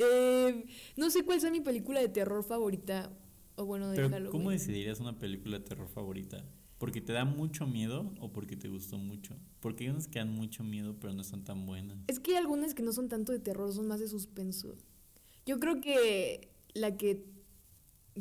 Eh, 0.00 0.64
no 0.96 1.10
sé 1.10 1.24
cuál 1.24 1.40
sea 1.40 1.50
mi 1.50 1.60
película 1.60 1.98
de 1.98 2.08
terror 2.08 2.44
favorita. 2.44 3.10
O 3.56 3.64
bueno, 3.64 3.88
de 3.88 3.96
Pero 3.96 4.08
Halloween. 4.10 4.30
¿cómo 4.30 4.50
decidirías 4.52 5.00
una 5.00 5.18
película 5.18 5.58
de 5.58 5.64
terror 5.64 5.88
favorita? 5.88 6.44
¿Porque 6.78 7.00
te 7.00 7.12
da 7.12 7.24
mucho 7.24 7.66
miedo 7.66 8.14
o 8.20 8.32
porque 8.32 8.56
te 8.56 8.68
gustó 8.68 8.98
mucho? 8.98 9.34
Porque 9.60 9.84
hay 9.84 9.90
unas 9.90 10.06
que 10.06 10.20
dan 10.20 10.32
mucho 10.32 10.62
miedo 10.62 10.96
pero 11.00 11.12
no 11.12 11.22
están 11.22 11.44
tan 11.44 11.66
buenas. 11.66 11.98
Es 12.06 12.20
que 12.20 12.32
hay 12.32 12.36
algunas 12.36 12.74
que 12.74 12.82
no 12.82 12.92
son 12.92 13.08
tanto 13.08 13.32
de 13.32 13.40
terror, 13.40 13.72
son 13.72 13.88
más 13.88 13.98
de 13.98 14.08
suspenso. 14.08 14.76
Yo 15.44 15.58
creo 15.58 15.80
que 15.80 16.52
la 16.74 16.96
que... 16.96 17.26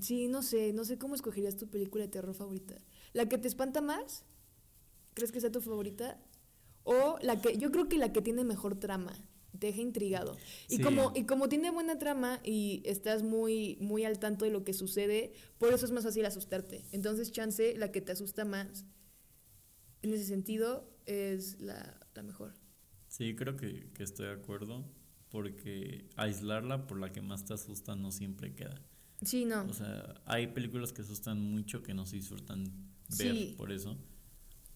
Sí, 0.01 0.27
no 0.27 0.41
sé, 0.41 0.73
no 0.73 0.85
sé 0.85 0.97
cómo 0.97 1.15
escogerías 1.15 1.55
tu 1.55 1.67
película 1.67 2.03
de 2.03 2.09
terror 2.09 2.33
favorita. 2.33 2.75
¿La 3.13 3.29
que 3.29 3.37
te 3.37 3.47
espanta 3.47 3.81
más? 3.81 4.25
¿Crees 5.13 5.31
que 5.31 5.41
sea 5.41 5.51
tu 5.51 5.61
favorita? 5.61 6.19
O 6.83 7.17
la 7.21 7.39
que... 7.41 7.57
Yo 7.57 7.71
creo 7.71 7.87
que 7.87 7.97
la 7.97 8.11
que 8.11 8.21
tiene 8.21 8.43
mejor 8.43 8.79
trama. 8.79 9.13
Te 9.59 9.67
deja 9.67 9.81
intrigado. 9.81 10.37
Y, 10.69 10.77
Sí. 10.77 10.81
como, 10.81 11.11
y 11.15 11.25
como 11.25 11.49
tiene 11.49 11.71
buena 11.71 11.97
trama 11.97 12.39
y 12.43 12.81
estás 12.85 13.23
muy, 13.23 13.77
muy 13.79 14.05
al 14.05 14.19
tanto 14.19 14.45
de 14.45 14.51
lo 14.51 14.63
que 14.63 14.73
sucede, 14.73 15.31
por 15.57 15.73
eso 15.73 15.85
es 15.85 15.91
más 15.91 16.03
fácil 16.03 16.25
asustarte. 16.25 16.83
Entonces, 16.91 17.31
chance, 17.31 17.75
la 17.77 17.91
que 17.91 18.01
te 18.01 18.11
asusta 18.11 18.45
más, 18.45 18.85
en 20.01 20.13
ese 20.13 20.25
sentido, 20.25 20.89
es 21.05 21.59
la, 21.59 21.99
la 22.13 22.23
mejor. 22.23 22.53
Sí, 23.07 23.35
creo 23.35 23.55
que, 23.55 23.89
que 23.93 24.03
estoy 24.03 24.27
de 24.27 24.33
acuerdo 24.33 24.85
porque 25.29 26.09
aislarla 26.15 26.87
por 26.87 26.99
la 26.99 27.11
que 27.11 27.21
más 27.21 27.45
te 27.45 27.53
asusta 27.53 27.95
no 27.95 28.11
siempre 28.11 28.53
queda. 28.53 28.81
Sí, 29.23 29.45
no. 29.45 29.65
O 29.67 29.73
sea, 29.73 30.21
hay 30.25 30.47
películas 30.47 30.93
que 30.93 31.01
asustan 31.01 31.41
mucho 31.41 31.81
que 31.81 31.93
no 31.93 32.05
se 32.05 32.17
disfrutan 32.17 32.65
ver 33.17 33.35
Sí. 33.35 33.53
por 33.57 33.71
eso. 33.71 33.97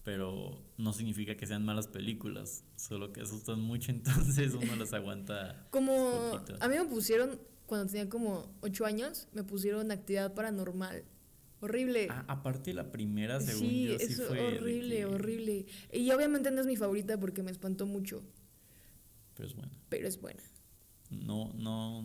Pero 0.04 0.60
no 0.78 0.92
significa 0.92 1.36
que 1.36 1.46
sean 1.46 1.64
malas 1.64 1.86
películas, 1.86 2.64
solo 2.76 3.12
que 3.12 3.20
asustan 3.20 3.60
mucho, 3.60 3.90
entonces 4.36 4.54
uno 4.54 4.74
las 4.76 4.92
aguanta. 4.92 5.68
Como 5.70 6.30
poquito. 6.32 6.56
a 6.60 6.68
mí 6.68 6.76
me 6.76 6.84
pusieron, 6.86 7.40
cuando 7.66 7.86
tenía 7.86 8.08
como 8.08 8.52
ocho 8.62 8.84
años, 8.84 9.28
me 9.32 9.44
pusieron 9.44 9.90
actividad 9.92 10.34
paranormal. 10.34 11.04
Horrible. 11.60 12.08
Ah, 12.10 12.24
aparte 12.26 12.74
la 12.74 12.90
primera, 12.90 13.40
según 13.40 13.68
sí, 13.68 13.86
yo, 13.86 13.98
sí 14.00 14.04
es 14.06 14.22
fue. 14.26 14.40
horrible, 14.58 14.96
que- 14.96 15.04
horrible. 15.06 15.66
Y 15.92 16.10
obviamente 16.10 16.50
no 16.50 16.60
es 16.60 16.66
mi 16.66 16.74
favorita 16.74 17.20
porque 17.20 17.44
me 17.44 17.52
espantó 17.52 17.86
mucho, 17.86 18.24
Pero 19.36 19.48
es 19.48 19.54
buena. 19.54 19.72
pero 19.88 20.08
es 20.08 20.20
buena. 20.20 20.42
No, 21.10 21.52
no, 21.54 22.02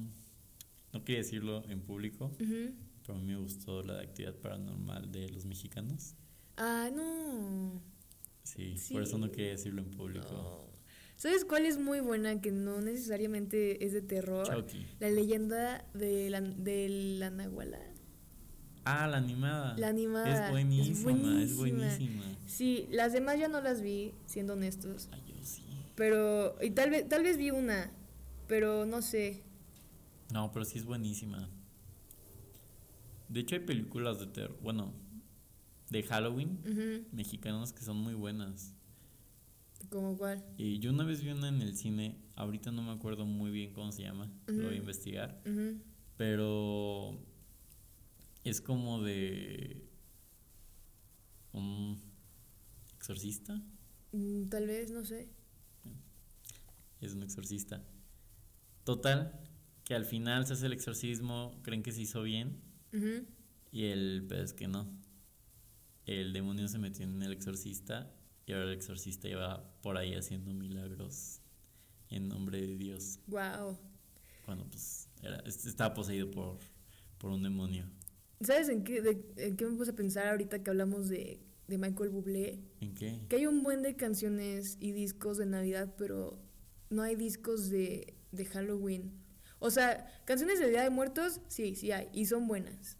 no 0.94 1.04
quería 1.04 1.22
decirlo 1.24 1.64
en 1.70 1.82
público, 1.82 2.32
pero 2.38 3.16
a 3.16 3.18
mí 3.20 3.26
me 3.26 3.38
gustó 3.38 3.82
la 3.82 3.96
de 3.96 4.04
actividad 4.04 4.36
paranormal 4.36 5.12
de 5.12 5.30
los 5.30 5.46
mexicanos. 5.46 6.14
Ah, 6.58 6.90
no. 6.94 7.82
Sí, 8.44 8.78
Sí. 8.78 8.94
por 8.94 9.04
eso 9.04 9.18
no 9.18 9.32
quería 9.32 9.52
decirlo 9.52 9.82
en 9.82 9.92
público. 9.92 10.28
No. 10.32 10.68
¿Sabes 11.16 11.46
cuál 11.46 11.66
es 11.66 11.80
muy 11.80 12.00
buena 12.00 12.42
que 12.42 12.52
no 12.52 12.80
necesariamente 12.80 13.84
es 13.86 13.94
de 13.94 14.02
terror? 14.02 14.48
Chucky. 14.48 14.86
La 15.00 15.10
leyenda 15.10 15.86
de 15.94 16.30
la, 16.30 16.42
de 16.42 16.90
la 17.20 17.30
Nahuala. 17.32 17.80
Ah, 18.86 19.08
la 19.08 19.18
animada. 19.18 19.76
La 19.78 19.90
animada. 19.90 20.46
Es 20.46 20.52
buenísima, 20.52 20.94
es 20.96 21.04
buenísima. 21.58 21.58
buenísima. 21.88 22.24
Sí, 22.46 22.88
las 22.92 23.14
demás 23.14 23.38
ya 23.40 23.48
no 23.48 23.62
las 23.62 23.82
vi, 23.82 24.14
siendo 24.26 24.54
honestos. 24.54 25.10
Ay, 25.12 25.22
yo 25.28 25.36
sí. 25.44 25.64
Pero, 25.96 26.56
y 26.62 26.70
tal 26.72 26.92
vez, 26.92 27.10
tal 27.10 27.24
vez 27.24 27.38
vi 27.38 27.52
una, 27.52 27.92
pero 28.48 28.86
no 28.86 29.02
sé. 29.02 29.44
No, 30.32 30.52
pero 30.52 30.64
sí 30.66 30.78
es 30.78 30.86
buenísima. 30.86 31.50
De 33.28 33.42
hecho, 33.42 33.56
hay 33.56 33.62
películas 33.62 34.20
de 34.20 34.28
terror, 34.28 34.58
bueno, 34.62 34.94
de 35.90 36.04
Halloween 36.04 36.60
Ujú, 36.66 37.08
mexicanas 37.16 37.74
que 37.74 37.84
son 37.84 37.98
muy 37.98 38.14
buenas. 38.14 38.74
¿Como 39.90 40.18
cuál? 40.18 40.44
Y 40.58 40.80
yo 40.80 40.92
una 40.92 41.04
vez 41.06 41.22
vi 41.24 41.30
una 41.30 41.48
en 41.50 41.62
el 41.62 41.76
cine, 41.78 42.18
ahorita 42.36 42.72
no 42.72 42.82
me 42.82 42.92
acuerdo 42.92 43.26
muy 43.26 43.52
bien 43.52 43.74
cómo 43.74 43.92
se 43.92 44.02
llama, 44.04 44.30
lo 44.48 44.66
voy 44.66 44.74
a 44.76 44.78
investigar, 44.78 45.42
pero 46.18 47.18
es 48.44 48.60
como 48.60 49.02
de 49.02 49.84
un 51.54 51.98
exorcista, 52.98 53.62
Mm, 54.14 54.48
Tal 54.50 54.66
vez, 54.68 54.90
no 54.90 55.04
sé. 55.06 55.30
es 57.02 57.14
un 57.14 57.24
exorcista. 57.24 57.84
Total, 58.86 59.38
que 59.84 59.96
al 59.96 60.06
final 60.06 60.46
se 60.48 60.54
hace 60.54 60.66
el 60.66 60.74
exorcismo, 60.74 61.60
creen 61.62 61.84
que 61.84 61.92
se 61.92 62.02
hizo 62.02 62.24
bien 62.24 62.62
y 63.72 63.84
el 63.86 64.26
pedo 64.28 64.44
es 64.44 64.54
que 64.54 64.68
no. 64.68 64.88
El 66.08 66.34
demonio 66.34 66.68
se 66.68 66.80
metió 66.80 67.06
en 67.06 67.22
el 67.22 67.32
exorcista 67.34 68.12
y 68.46 68.54
ahora 68.54 68.66
el 68.66 68.74
exorcista 68.74 69.28
iba 69.28 69.64
por 69.82 69.98
ahí 69.98 70.16
haciendo 70.16 70.54
milagros 70.54 71.42
en 72.10 72.28
nombre 72.30 72.62
de 72.62 72.76
Dios. 72.78 73.20
Wow. 73.28 73.78
Cuando 74.46 74.66
pues 74.66 75.10
era, 75.22 75.38
est- 75.46 75.66
estaba 75.68 75.94
poseído 75.94 76.32
por, 76.32 76.58
por 77.18 77.32
un 77.32 77.44
demonio. 77.44 77.86
¿Sabes 78.42 78.70
en 78.70 78.84
qué, 78.84 79.02
de- 79.02 79.34
en 79.38 79.58
qué 79.58 79.66
me 79.66 79.76
puse 79.76 79.92
a 79.92 79.96
pensar 79.96 80.28
ahorita 80.28 80.64
que 80.64 80.70
hablamos 80.70 81.10
de, 81.10 81.42
de 81.68 81.78
Michael 81.78 82.10
Bublé? 82.12 82.62
¿En 82.80 82.94
qué? 82.94 83.20
Que 83.28 83.36
hay 83.38 83.46
un 83.46 83.62
buen 83.64 83.82
de 83.82 83.96
canciones 83.98 84.78
y 84.80 84.94
discos 84.94 85.38
de 85.38 85.46
Navidad, 85.46 85.94
pero 85.98 86.40
no 86.90 87.02
hay 87.02 87.16
discos 87.18 87.70
de, 87.70 88.14
de 88.32 88.46
Halloween. 88.46 89.12
O 89.60 89.72
sea, 89.72 90.08
canciones 90.26 90.60
de 90.60 90.70
Día 90.70 90.84
de 90.84 90.90
Muertos, 90.92 91.42
sí, 91.50 91.76
sí 91.76 91.92
hay, 91.92 92.08
y 92.14 92.28
son 92.28 92.48
buenas. 92.48 92.98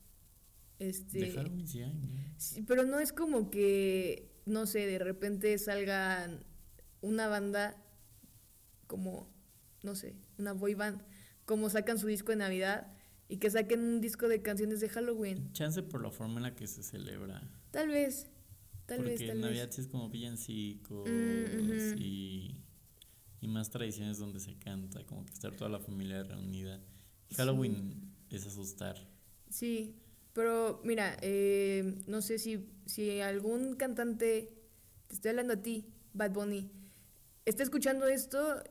Este, 0.80 1.20
De 1.20 1.32
Halloween 1.32 1.68
sí 1.68 1.82
hay, 1.82 1.94
¿no? 1.94 2.08
sí, 2.38 2.62
pero 2.62 2.84
no 2.84 3.00
es 3.00 3.12
como 3.12 3.50
que, 3.50 4.32
no 4.46 4.66
sé, 4.68 4.86
de 4.86 5.00
repente 5.00 5.58
salga 5.58 6.30
una 7.02 7.28
banda 7.28 7.84
como, 8.86 9.28
no 9.84 9.96
sé, 9.96 10.16
una 10.38 10.54
boy 10.54 10.76
band, 10.76 11.02
como 11.46 11.70
sacan 11.70 11.98
su 11.98 12.08
disco 12.08 12.32
de 12.32 12.38
Navidad 12.38 12.94
y 13.28 13.38
que 13.38 13.50
saquen 13.50 13.82
un 13.82 14.02
disco 14.02 14.28
de 14.28 14.42
canciones 14.42 14.80
de 14.80 14.90
Halloween. 14.90 15.52
Chance 15.54 15.84
por 15.84 16.02
la 16.04 16.12
forma 16.12 16.38
en 16.38 16.44
la 16.44 16.56
que 16.56 16.68
se 16.68 16.84
celebra. 16.84 17.42
Tal 17.72 17.90
vez, 17.90 18.28
tal 18.86 18.98
Porque 18.98 19.12
vez, 19.12 19.20
tal 19.22 19.30
en 19.32 19.42
Navidad 19.42 19.70
sí 19.72 19.82
es 19.82 19.88
como 19.88 20.10
villancicos 20.10 21.10
Mm, 21.10 21.98
y, 21.98 22.64
y 23.42 23.48
más 23.48 23.70
tradiciones 23.70 24.18
donde 24.20 24.40
se 24.40 24.56
canta, 24.58 25.04
como 25.06 25.26
que 25.26 25.34
estar 25.34 25.56
toda 25.56 25.70
la 25.70 25.80
familia 25.80 26.24
reunida. 26.24 26.80
Sí. 27.30 27.36
Halloween 27.36 28.14
es 28.30 28.46
asustar. 28.46 28.96
Sí, 29.50 29.96
pero 30.38 30.80
mira, 30.84 31.18
eh, 31.24 31.96
no 32.06 32.22
sé 32.22 32.38
si, 32.38 32.64
si 32.86 33.20
algún 33.22 33.74
cantante, 33.76 34.54
te 35.08 35.16
estoy 35.16 35.30
hablando 35.30 35.54
a 35.54 35.62
ti, 35.64 35.88
Bad 36.14 36.32
Bunny, 36.32 36.70
está 37.44 37.64
escuchando 37.64 38.06
esto, 38.06 38.62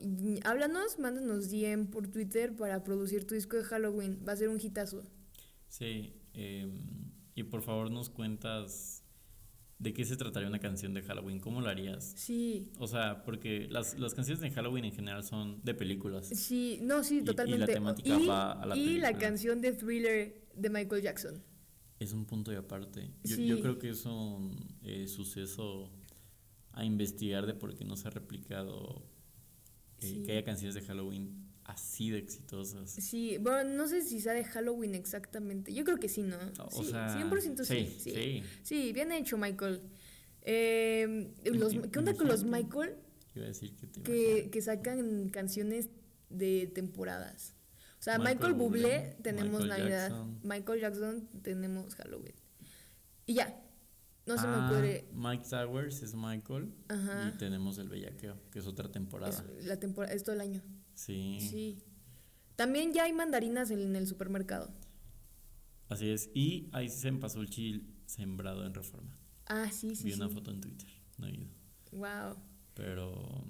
háblanos, 0.44 1.00
mándanos 1.00 1.50
DM 1.50 1.87
por 1.88 2.06
Twitter 2.06 2.54
para 2.54 2.85
producir 2.85 3.26
tu 3.26 3.35
disco 3.35 3.56
de 3.56 3.64
Halloween. 3.64 4.20
Va 4.26 4.35
a 4.35 4.37
ser 4.37 4.49
un 4.49 4.61
hitazo. 4.61 5.02
Sí, 5.66 6.14
em, 6.35 6.78
y 7.35 7.42
por 7.42 7.62
favor 7.62 7.90
nos 7.90 8.11
cuentas 8.11 9.02
de 9.80 9.92
qué 9.92 10.04
se 10.04 10.16
trataría 10.16 10.49
una 10.49 10.61
canción 10.61 10.94
de 10.94 11.02
Halloween, 11.02 11.40
cómo 11.40 11.61
lo 11.61 11.68
harías. 11.68 12.12
Sí, 12.16 12.70
O 12.78 12.87
sea, 12.87 13.25
porque 13.25 13.66
las, 13.68 13.99
las 13.99 14.14
canciones 14.14 14.40
de 14.40 14.52
Halloween 14.52 14.85
en 14.85 14.92
general 14.92 15.25
son 15.25 15.61
de 15.64 15.75
películas. 15.75 16.28
sí, 16.28 16.78
no, 16.80 17.02
sí, 17.02 17.16
Y- 17.16 17.18
y 17.18 17.20
la 17.23 17.26
totalmente. 17.32 17.73
temática 17.73 18.08
y 18.20 18.26
va 18.28 18.52
a 18.52 18.66
la 18.66 18.76
y 18.76 18.99
la 18.99 19.18
canción 19.18 19.61
de 19.61 19.73
Thriller 19.73 20.46
de 20.54 20.70
Michael 20.70 21.02
Jackson. 21.02 21.42
Es 21.99 22.12
un 22.12 22.25
punto 22.26 22.53
y 22.53 22.57
aparte. 22.57 23.11
Yo, 23.25 23.37
Sí. 23.37 23.47
yo 23.47 23.61
creo 23.61 23.79
que 23.79 23.91
es 23.91 24.05
un 24.05 24.76
eh, 24.83 25.09
suceso 25.09 25.91
a 26.73 26.85
investigar 26.85 27.47
de 27.47 27.55
por 27.55 27.75
qué 27.75 27.85
no 27.85 27.97
se 27.97 28.09
ha 28.09 28.11
replicado 28.11 29.03
eh, 30.00 30.07
Sí. 30.07 30.23
que 30.25 30.33
haya 30.33 30.45
canciones 30.45 30.75
de 30.75 30.83
Halloween 30.83 31.47
así 31.65 32.11
de 32.11 32.19
exitosas. 32.19 32.91
Sí, 32.91 33.38
bueno, 33.38 33.71
no 33.75 33.88
sé 33.88 34.03
si 34.03 34.21
sea 34.21 34.35
de 34.35 34.45
Halloween 34.45 34.95
exactamente. 34.95 35.73
Yo 35.73 35.85
creo 35.85 35.97
que 35.97 36.09
sí, 36.11 36.23
¿no? 36.23 36.37
O 36.71 36.85
sí, 36.85 36.91
sea, 36.91 37.09
100% 37.17 37.65
sí. 37.65 37.88
sí, 37.99 38.43
sí. 38.62 38.93
bien 38.93 39.11
hecho, 39.11 39.38
Michael. 39.38 39.81
Eh, 40.43 41.33
los- 41.47 41.73
¿Qué 41.91 41.99
onda 41.99 42.15
con 42.15 42.29
los. 42.29 42.45
Michael 42.45 42.95
Iba 43.35 43.47
a 43.47 43.49
decir 43.49 43.75
que 43.75 43.87
te 43.88 44.03
que, 44.03 44.49
que 44.50 44.62
sacan 44.62 45.29
canciones 45.31 45.88
de 46.31 46.67
temporadas? 46.73 47.56
O 48.07 48.09
sea, 48.09 48.19
Michael 48.19 48.37
Michael, 48.37 48.55
Bublé, 48.55 48.83
Bublé, 48.83 49.17
tenemos 49.23 49.63
Michael 49.63 49.69
Navidad, 49.81 50.09
Jackson. 50.11 50.41
Michael 50.45 50.81
Jackson 50.81 51.29
tenemos 51.43 51.95
Halloween. 51.97 52.35
Y 53.27 53.35
ya, 53.35 53.61
no 54.27 54.39
se 54.39 54.47
me 54.47 54.55
Ah, 54.55 54.67
ocurre. 54.71 55.09
Mike 55.13 55.45
Towers 55.51 56.03
es 56.05 56.15
Michael 56.15 56.73
Ajá. 56.89 57.33
y 57.35 57.39
tenemos 57.39 57.79
el 57.79 57.89
Bellaqueo, 57.89 58.37
que 58.53 58.61
es 58.61 58.67
otra 58.69 58.93
temporada. 58.93 59.45
Es 59.59 59.65
la 59.67 59.81
temporada, 59.81 60.15
es 60.15 60.23
todo 60.23 60.37
el 60.37 60.41
año. 60.41 60.63
Sí. 60.95 61.39
Sí. 61.41 61.83
También 62.55 62.93
ya 62.93 63.05
hay 63.05 63.13
mandarinas 63.13 63.73
en 63.73 63.97
el 63.97 64.07
supermercado. 64.07 64.73
Así 65.89 66.09
es. 66.09 66.31
Y 66.33 66.69
ahí 66.73 66.89
se 66.89 67.11
me 67.11 67.19
pasó 67.19 67.41
el 67.41 67.51
chil 67.51 67.93
sembrado 68.07 68.65
en 68.65 68.73
reforma. 68.73 69.19
Ah, 69.47 69.69
sí, 69.73 69.97
sí, 69.97 70.05
Vi 70.05 70.13
sí. 70.13 70.21
una 70.21 70.29
foto 70.29 70.53
en 70.53 70.61
Twitter. 70.61 70.89
No 71.19 71.27
he 71.27 71.33
ido. 71.33 71.49
Wow. 71.91 72.37
Pero 72.75 73.45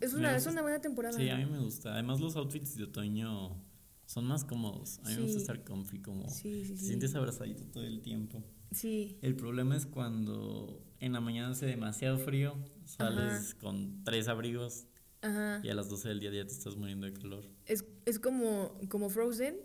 Es 0.00 0.14
una, 0.14 0.36
es 0.36 0.46
una 0.46 0.62
buena 0.62 0.80
temporada. 0.80 1.16
Sí, 1.18 1.28
a 1.28 1.36
mí 1.36 1.46
me 1.46 1.58
gusta. 1.58 1.92
Además, 1.94 2.20
los 2.20 2.36
outfits 2.36 2.76
de 2.76 2.84
otoño 2.84 3.62
son 4.06 4.24
más 4.26 4.44
cómodos. 4.44 5.00
A 5.04 5.08
mí 5.10 5.16
me 5.16 5.22
gusta 5.22 5.34
Sí. 5.34 5.40
estar 5.40 5.64
comfy, 5.64 6.00
como 6.00 6.28
Sí, 6.28 6.64
sí, 6.64 6.72
te 6.72 6.78
sí. 6.78 6.86
sientes 6.86 7.14
abrazadito 7.14 7.64
todo 7.66 7.84
el 7.84 8.00
tiempo. 8.00 8.42
Sí. 8.70 9.18
El 9.22 9.34
problema 9.36 9.76
es 9.76 9.86
cuando 9.86 10.84
en 11.00 11.12
la 11.12 11.20
mañana 11.20 11.50
hace 11.50 11.66
demasiado 11.66 12.18
frío, 12.18 12.56
sales 12.84 13.54
con 13.54 14.04
tres 14.04 14.28
abrigos 14.28 14.86
Ajá. 15.22 15.60
y 15.64 15.68
a 15.68 15.74
las 15.74 15.88
12 15.88 16.08
del 16.08 16.20
día 16.20 16.30
ya 16.32 16.46
te 16.46 16.52
estás 16.52 16.76
muriendo 16.76 17.06
de 17.06 17.12
calor. 17.14 17.44
Es, 17.66 17.84
es 18.06 18.18
como, 18.18 18.78
como 18.88 19.08
Frozen, 19.10 19.56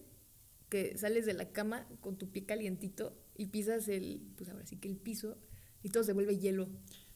que 0.69 0.97
sales 0.97 1.25
de 1.25 1.33
la 1.33 1.51
cama 1.51 1.87
con 2.01 2.17
tu 2.17 2.31
pie 2.31 2.45
calientito 2.45 3.15
y 3.37 3.47
pisas 3.47 3.87
el, 3.87 4.21
pues 4.35 4.49
ahora 4.49 4.65
sí 4.65 4.77
que 4.77 4.87
el 4.87 4.97
piso 4.97 5.37
y 5.83 5.89
todo 5.89 6.03
se 6.03 6.13
vuelve 6.13 6.37
hielo. 6.37 6.69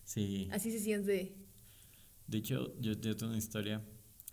Sí. 0.03 0.47
Así 0.51 0.71
se 0.71 0.79
siente. 0.79 1.35
De 2.27 2.37
hecho, 2.39 2.73
yo, 2.79 2.93
yo 2.93 3.15
tengo 3.15 3.29
una 3.31 3.37
historia. 3.37 3.81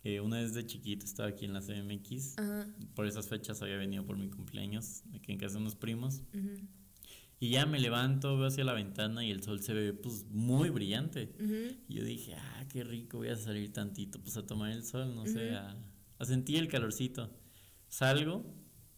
Eh, 0.03 0.21
una 0.21 0.39
vez 0.41 0.53
de 0.53 0.67
chiquito 0.67 1.07
estaba 1.07 1.31
aquí 1.31 1.45
en 1.47 1.53
la 1.55 1.61
CMX. 1.61 2.39
Ajá. 2.39 2.67
Por 2.95 3.07
esas 3.07 3.29
fechas 3.29 3.63
había 3.63 3.77
venido 3.77 4.05
por 4.05 4.19
mi 4.19 4.29
cumpleaños, 4.29 5.03
aquí 5.15 5.33
en 5.33 5.39
casa 5.39 5.55
de 5.55 5.61
unos 5.61 5.77
primos. 5.77 6.23
Y 7.41 7.51
ya 7.51 7.67
me 7.67 7.79
levanto, 7.81 8.37
veo 8.37 8.47
hacia 8.47 8.65
la 8.65 8.73
ventana 8.75 9.25
y 9.25 9.31
el 9.31 9.43
sol 9.43 9.61
se 9.63 9.73
ve 9.75 9.93
pues 9.93 10.25
muy 10.31 10.71
brillante. 10.71 11.33
Y 11.89 11.95
yo 11.95 12.05
dije, 12.05 12.35
ah, 12.35 12.67
qué 12.71 12.85
rico, 12.85 13.19
voy 13.19 13.29
a 13.29 13.37
salir 13.37 13.73
tantito, 13.73 14.21
pues 14.21 14.37
a 14.37 14.47
tomar 14.47 14.73
el 14.73 14.85
sol, 14.85 15.15
no 15.15 15.25
sé, 15.27 15.51
a, 15.53 15.77
a 16.19 16.25
sentir 16.25 16.57
el 16.59 16.69
calorcito. 16.69 17.31
Salgo 17.89 18.45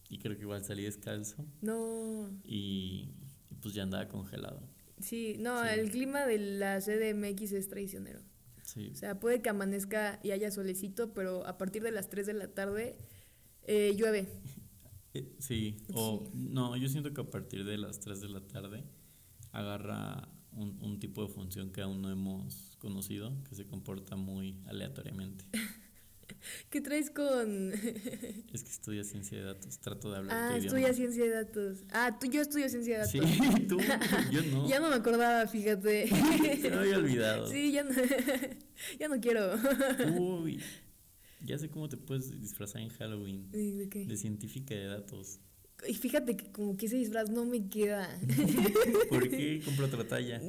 y 0.09 0.17
creo 0.19 0.35
que 0.35 0.41
igual 0.43 0.63
salí 0.63 0.83
descalzo 0.83 1.45
No. 1.61 2.29
y, 2.45 3.09
y, 3.51 3.55
pues 3.61 3.73
ya 3.73 3.83
andaba 3.83 4.07
congelado. 4.07 4.61
Sí, 5.01 5.35
no, 5.39 5.61
Sí. 5.63 5.69
el 5.79 5.91
clima 5.91 6.25
de 6.25 6.37
la 6.37 6.79
CDMX 6.79 7.51
es 7.51 7.67
traicionero. 7.69 8.21
Sí, 8.67 8.89
O 8.91 8.95
sea, 8.95 9.17
puede 9.17 9.41
que 9.41 9.47
amanezca 9.47 10.19
y 10.23 10.31
haya 10.31 10.51
solecito, 10.51 11.13
pero 11.13 11.45
a 11.47 11.57
partir 11.57 11.83
de 11.83 11.91
las 11.91 12.09
3 12.09 12.25
de 12.27 12.33
la 12.33 12.47
tarde 12.49 12.97
eh, 13.63 13.95
llueve. 13.97 14.27
Eh, 15.13 15.33
sí. 15.39 15.77
o 15.93 16.21
Sí. 16.25 16.31
no, 16.33 16.75
yo 16.75 16.89
siento 16.89 17.13
que 17.13 17.21
a 17.21 17.29
partir 17.29 17.63
de 17.63 17.77
las 17.77 18.01
3 18.01 18.19
de 18.19 18.27
la 18.27 18.41
tarde 18.41 18.83
agarra 19.53 20.27
un, 20.51 20.77
un 20.83 20.99
tipo 20.99 21.25
de 21.25 21.29
función 21.29 21.71
que 21.71 21.81
aún 21.81 22.01
no 22.01 22.09
hemos 22.11 22.75
conocido, 22.77 23.41
que 23.47 23.55
se 23.55 23.65
comporta 23.65 24.17
muy 24.17 24.59
aleatoriamente. 24.65 25.45
¿Qué 26.69 26.81
traes 26.81 27.09
con...? 27.09 27.71
es 28.53 28.63
que 28.63 28.69
estudia 28.69 29.03
ciencia 29.03 29.37
de 29.37 29.43
datos, 29.43 29.79
trato 29.79 30.11
de 30.11 30.17
hablar 30.17 30.37
ah, 30.37 30.49
tu 30.51 30.65
estudia 30.65 30.89
idioma. 30.89 30.93
ciencia 30.93 31.23
de 31.23 31.29
datos. 31.29 31.77
Ah, 31.91 32.17
tú, 32.19 32.27
yo 32.27 32.41
estudio 32.41 32.69
ciencia 32.69 32.99
de 32.99 33.05
datos. 33.05 33.11
Sí, 33.11 33.65
tú, 33.67 33.77
yo 34.31 34.41
no. 34.43 34.67
Ya 34.67 34.79
no 34.79 34.89
me 34.89 34.95
acordaba, 34.95 35.47
fíjate. 35.47 36.07
Se 36.07 36.69
me 36.69 36.75
había 36.75 36.97
olvidado. 36.97 37.47
Sí, 37.47 37.71
ya 37.71 37.83
no, 37.83 37.91
ya 38.99 39.07
no 39.07 39.19
quiero. 39.19 39.55
Uy, 40.17 40.61
ya 41.45 41.57
sé 41.57 41.69
cómo 41.69 41.89
te 41.89 41.97
puedes 41.97 42.39
disfrazar 42.39 42.81
en 42.81 42.89
Halloween. 42.89 43.49
¿De 43.51 43.87
qué? 43.89 44.05
De 44.05 44.17
científica 44.17 44.75
de 44.75 44.85
datos. 44.85 45.39
Y 45.87 45.93
fíjate 45.93 46.35
que 46.35 46.51
como 46.51 46.75
que 46.75 46.87
ese 46.87 46.97
disfraz 46.97 47.29
no 47.29 47.45
me 47.45 47.69
queda. 47.69 48.09
¿Por 49.09 49.29
qué 49.29 49.61
compro 49.63 49.85
otra 49.85 50.07
talla? 50.07 50.41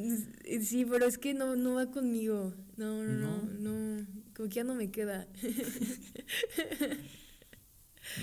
Sí, 0.63 0.87
pero 0.87 1.05
es 1.05 1.19
que 1.19 1.35
no, 1.35 1.55
no 1.55 1.75
va 1.75 1.91
conmigo. 1.91 2.55
No, 2.77 3.05
no, 3.05 3.43
no, 3.43 3.43
no. 3.43 4.07
Como 4.39 4.49
que 4.49 4.55
ya 4.55 4.63
no 4.65 4.77
me 4.77 4.89
queda. 4.93 5.27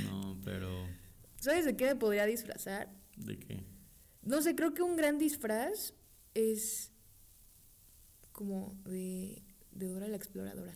No, 0.05 0.39
pero. 0.45 0.87
¿Sabes 1.41 1.65
de 1.65 1.75
qué 1.75 1.83
me 1.87 1.95
podría 1.97 2.25
disfrazar? 2.25 2.89
¿De 3.17 3.37
qué? 3.37 3.65
No 4.23 4.41
sé, 4.41 4.55
creo 4.55 4.73
que 4.73 4.81
un 4.81 4.95
gran 4.95 5.17
disfraz 5.19 5.93
es 6.33 6.93
como 8.31 8.81
de, 8.85 9.43
de 9.71 9.87
Dora 9.89 10.07
la 10.07 10.15
Exploradora. 10.15 10.73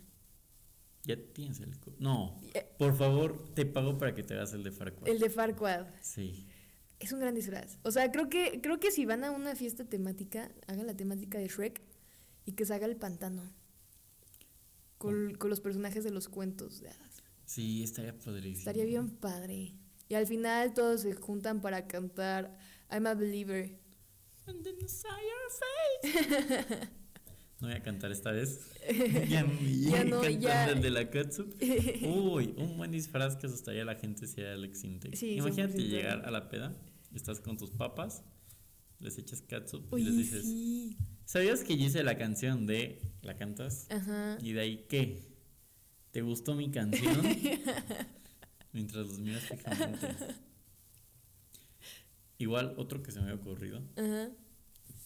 Ya 1.05 1.15
tienes 1.33 1.61
el. 1.61 1.71
No, 1.99 2.37
Eh, 2.53 2.69
por 2.77 2.93
favor, 2.97 3.53
te 3.55 3.65
pago 3.65 3.97
para 3.97 4.13
que 4.13 4.23
te 4.23 4.33
hagas 4.33 4.51
el 4.51 4.63
de 4.63 4.73
Farquaad. 4.73 5.07
El 5.07 5.19
de 5.19 5.29
Farquaad. 5.29 5.87
Sí. 6.01 6.49
Es 6.99 7.13
un 7.13 7.21
gran 7.21 7.33
disfraz. 7.33 7.79
O 7.83 7.91
sea, 7.91 8.11
creo 8.11 8.27
que, 8.27 8.59
creo 8.61 8.81
que 8.81 8.91
si 8.91 9.05
van 9.05 9.23
a 9.23 9.31
una 9.31 9.55
fiesta 9.55 9.85
temática, 9.85 10.51
hagan 10.67 10.85
la 10.85 10.97
temática 10.97 11.37
de 11.39 11.47
Shrek 11.47 11.81
y 12.43 12.51
que 12.51 12.65
se 12.65 12.73
haga 12.73 12.87
el 12.87 12.97
pantano. 12.97 13.57
Con, 14.99 15.33
con 15.35 15.49
los 15.49 15.59
personajes 15.61 16.03
de 16.03 16.11
los 16.11 16.29
cuentos 16.29 16.79
de 16.81 16.89
hadas. 16.89 17.23
Sí, 17.45 17.81
estaría 17.83 18.15
padrísimo. 18.15 18.59
Estaría 18.59 18.85
bien 18.85 19.09
padre. 19.09 19.73
Y 20.07 20.13
al 20.13 20.27
final 20.27 20.73
todos 20.75 21.01
se 21.01 21.13
juntan 21.13 21.61
para 21.61 21.87
cantar 21.87 22.55
I'm 22.91 23.07
a 23.07 23.15
Believer. 23.15 23.79
And 24.45 24.63
then 24.63 24.75
your 24.77 24.89
face. 26.69 26.87
No 27.61 27.67
voy 27.67 27.75
a 27.75 27.83
cantar 27.83 28.11
esta 28.11 28.31
vez. 28.31 28.59
ya 29.29 29.45
Ya 29.61 30.03
no, 30.05 30.23
ya. 30.29 30.69
el 30.69 30.81
de 30.81 30.89
la 30.91 31.09
catsup. 31.09 31.53
Uy, 32.03 32.53
un 32.57 32.77
buen 32.77 32.91
disfraz 32.91 33.35
que 33.35 33.47
asustaría 33.47 33.81
a 33.81 33.85
la 33.85 33.95
gente 33.95 34.27
sería 34.27 34.53
Alex 34.53 34.83
Intec. 34.83 35.15
Sí, 35.15 35.35
Imagínate 35.35 35.77
100%. 35.77 35.87
llegar 35.89 36.25
a 36.25 36.31
la 36.31 36.49
peda, 36.49 36.75
estás 37.13 37.39
con 37.41 37.57
tus 37.57 37.71
papas, 37.71 38.23
les 38.99 39.17
echas 39.17 39.41
catsup 39.41 39.93
y 39.97 40.03
les 40.03 40.17
dices, 40.17 40.43
sí. 40.45 40.97
¿Sabías 41.29 41.63
que 41.63 41.77
yo 41.77 41.85
hice 41.85 42.03
la 42.03 42.17
canción 42.17 42.65
de 42.65 42.99
la 43.21 43.35
cantas? 43.35 43.85
Ajá. 43.91 44.39
Y 44.41 44.53
de 44.53 44.61
ahí, 44.61 44.85
¿qué? 44.89 45.21
¿Te 46.09 46.23
gustó 46.23 46.55
mi 46.55 46.71
canción? 46.71 47.21
Mientras 48.73 49.05
los 49.05 49.19
miras 49.19 49.43
fijamente. 49.43 50.07
Igual, 52.39 52.73
otro 52.77 53.03
que 53.03 53.11
se 53.11 53.19
me 53.19 53.29
había 53.29 53.39
ocurrido, 53.39 53.79
Ajá. 53.95 54.29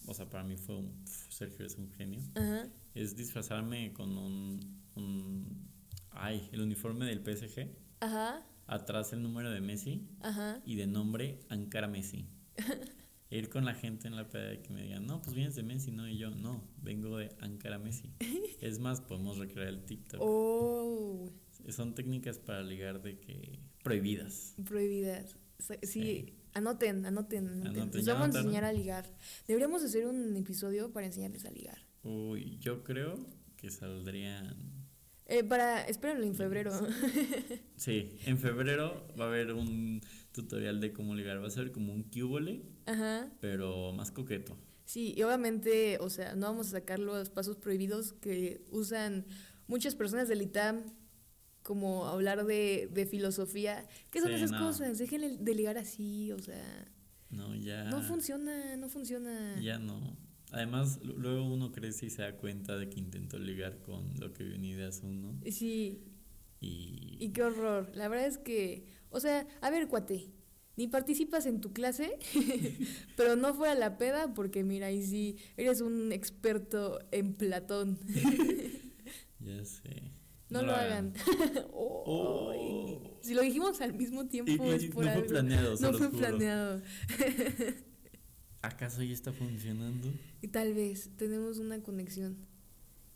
o 0.05 0.13
sea, 0.13 0.29
para 0.29 0.45
mí 0.45 0.55
fue 0.55 0.77
un. 0.77 1.03
Sergio 1.29 1.65
es 1.65 1.75
un 1.75 1.91
genio. 1.91 2.21
Ajá. 2.35 2.69
Es 2.95 3.17
disfrazarme 3.17 3.91
con 3.91 4.17
un. 4.17 4.81
un 4.95 5.67
ay, 6.11 6.47
el 6.53 6.61
uniforme 6.61 7.05
del 7.05 7.19
PSG. 7.19 7.67
Ajá. 7.99 8.45
Atrás 8.65 9.11
el 9.11 9.21
número 9.21 9.51
de 9.51 9.59
Messi 9.59 10.07
Ajá. 10.21 10.61
y 10.65 10.75
de 10.75 10.87
nombre 10.87 11.41
Ankara 11.49 11.89
Messi. 11.89 12.29
Ir 13.35 13.49
con 13.49 13.65
la 13.65 13.73
gente 13.73 14.07
en 14.07 14.15
la 14.15 14.29
peda 14.29 14.53
y 14.53 14.59
que 14.59 14.71
me 14.71 14.83
digan, 14.83 15.05
no, 15.07 15.21
pues 15.21 15.33
vienes 15.35 15.55
de 15.55 15.63
Messi, 15.63 15.91
no, 15.91 16.07
y 16.07 16.17
yo, 16.17 16.29
no, 16.29 16.63
vengo 16.81 17.17
de 17.17 17.35
Ankara 17.39 17.79
Messi. 17.79 18.13
Es 18.61 18.79
más, 18.79 19.01
podemos 19.01 19.37
recrear 19.39 19.67
el 19.69 19.83
TikTok. 19.83 20.19
Oh, 20.23 21.29
Son 21.69 21.95
técnicas 21.95 22.37
para 22.39 22.61
ligar 22.63 23.01
de 23.01 23.19
que 23.19 23.59
prohibidas. 23.83 24.55
prohibidas. 24.65 25.35
Sí, 25.59 25.75
Sí. 25.83 26.33
anoten, 26.53 27.05
anoten, 27.05 27.47
anoten. 27.47 27.67
Anoten, 27.67 27.91
Les 27.97 28.05
¿ya 28.05 28.13
vamos 28.13 28.35
a 28.35 28.39
enseñar 28.39 28.63
a 28.65 28.71
ligar. 28.73 29.05
Deberíamos 29.47 29.83
hacer 29.83 30.05
un 30.07 30.35
episodio 30.37 30.91
para 30.93 31.07
enseñarles 31.07 31.45
a 31.45 31.51
ligar. 31.51 31.79
Uy, 32.03 32.57
yo 32.59 32.83
creo 32.83 33.25
que 33.57 33.69
saldrían. 33.69 34.82
Eh, 35.25 35.43
para, 35.43 35.83
espérenlo 35.85 36.25
en 36.25 36.35
febrero. 36.35 36.71
Sí, 37.75 38.17
en 38.25 38.37
febrero 38.37 39.05
va 39.19 39.25
a 39.25 39.27
haber 39.27 39.53
un 39.53 40.01
tutorial 40.31 40.79
de 40.79 40.93
cómo 40.93 41.15
ligar. 41.15 41.41
Va 41.41 41.47
a 41.47 41.51
ser 41.51 41.71
como 41.71 41.93
un 41.93 42.03
cubole, 42.03 42.63
Ajá. 42.85 43.29
pero 43.41 43.91
más 43.93 44.11
coqueto. 44.11 44.57
Sí, 44.85 45.13
y 45.17 45.23
obviamente, 45.23 45.97
o 45.99 46.09
sea, 46.09 46.35
no 46.35 46.47
vamos 46.47 46.67
a 46.67 46.71
sacar 46.71 46.99
los 46.99 47.29
pasos 47.29 47.57
prohibidos 47.57 48.13
que 48.13 48.65
usan 48.71 49.25
muchas 49.67 49.95
personas 49.95 50.27
del 50.27 50.41
ITAM, 50.41 50.83
como 51.61 52.05
hablar 52.07 52.45
de, 52.45 52.89
de 52.91 53.05
filosofía. 53.05 53.87
¿Qué 54.11 54.19
son 54.19 54.29
Sí, 54.29 54.35
esas 54.35 54.51
no. 54.51 54.59
cosas? 54.59 54.97
Déjenle 54.97 55.37
de 55.37 55.55
ligar 55.55 55.77
así, 55.77 56.31
o 56.33 56.39
sea, 56.39 56.85
No, 57.29 57.55
ya. 57.55 57.85
no 57.85 58.01
funciona, 58.01 58.75
no 58.77 58.87
funciona. 58.89 59.59
Ya 59.61 59.79
no. 59.79 60.17
Además, 60.53 60.99
lu- 61.03 61.17
luego 61.17 61.43
uno 61.51 61.71
crece 61.71 62.05
y 62.05 62.09
se 62.09 62.21
da 62.21 62.37
cuenta 62.37 62.77
de 62.77 62.87
que 62.89 62.99
intentó 62.99 63.37
ligar 63.39 63.79
con 63.81 64.13
lo 64.19 64.31
que 64.33 64.43
viene 64.43 64.75
de 64.75 64.89
uno. 65.03 65.39
Sí, 65.51 66.03
Y. 66.61 67.17
y 67.19 67.29
qué 67.33 67.43
horror. 67.43 67.91
La 67.95 68.07
verdad 68.07 68.27
es 68.27 68.37
que, 68.37 68.85
o 69.09 69.19
sea, 69.19 69.45
a 69.61 69.69
ver, 69.69 69.87
cuate, 69.87 70.29
ni 70.77 70.87
participas 70.87 71.45
en 71.47 71.59
tu 71.59 71.73
clase, 71.73 72.17
pero 73.17 73.35
no 73.35 73.53
fue 73.53 73.69
a 73.69 73.75
la 73.75 73.97
peda 73.97 74.33
porque 74.33 74.63
mira, 74.63 74.91
y 74.91 75.03
sí, 75.03 75.37
eres 75.57 75.81
un 75.81 76.11
experto 76.11 76.99
en 77.11 77.33
Platón. 77.33 77.99
Ya 79.39 79.65
sé. 79.65 80.03
No, 80.49 80.61
lo 80.61 80.71
hagan. 80.73 81.13
Oh. 81.73 83.17
Si 83.21 83.33
lo 83.33 83.41
dijimos 83.41 83.81
al 83.81 83.93
mismo 83.93 84.27
tiempo 84.27 84.51
Y- 84.65 84.69
es 84.69 84.85
por 84.85 85.03
no 85.03 85.11
fue 85.11 85.19
algo. 85.19 85.27
planeado, 85.27 85.75
se 85.77 85.83
No 85.83 85.93
fue 85.97 86.07
juro. 86.07 86.19
planeado. 86.19 86.81
¿Acaso 88.63 89.03
ya 89.03 89.13
está 89.13 89.31
funcionando? 89.33 90.09
Y 90.41 90.47
tal 90.47 90.73
vez 90.73 91.09
tenemos 91.17 91.57
una 91.59 91.81
conexión. 91.83 92.37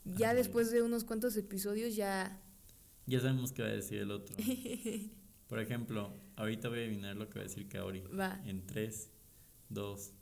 Ya 0.05 0.29
Ay. 0.31 0.35
después 0.37 0.69
de 0.71 0.81
unos 0.83 1.03
cuantos 1.03 1.35
episodios 1.37 1.95
ya... 1.95 2.39
Ya 3.05 3.19
sabemos 3.21 3.53
qué 3.53 3.61
va 3.63 3.69
a 3.69 3.71
decir 3.71 3.99
el 3.99 4.11
otro. 4.11 4.35
Por 5.47 5.59
ejemplo, 5.59 6.13
ahorita 6.35 6.67
voy 6.69 6.79
a 6.79 6.81
adivinar 6.83 7.15
lo 7.15 7.29
que 7.29 7.39
va 7.39 7.45
a 7.45 7.47
decir 7.47 7.67
Kaori. 7.69 8.01
Va. 8.01 8.41
En 8.45 8.65
3, 8.67 9.09
2, 9.69 10.13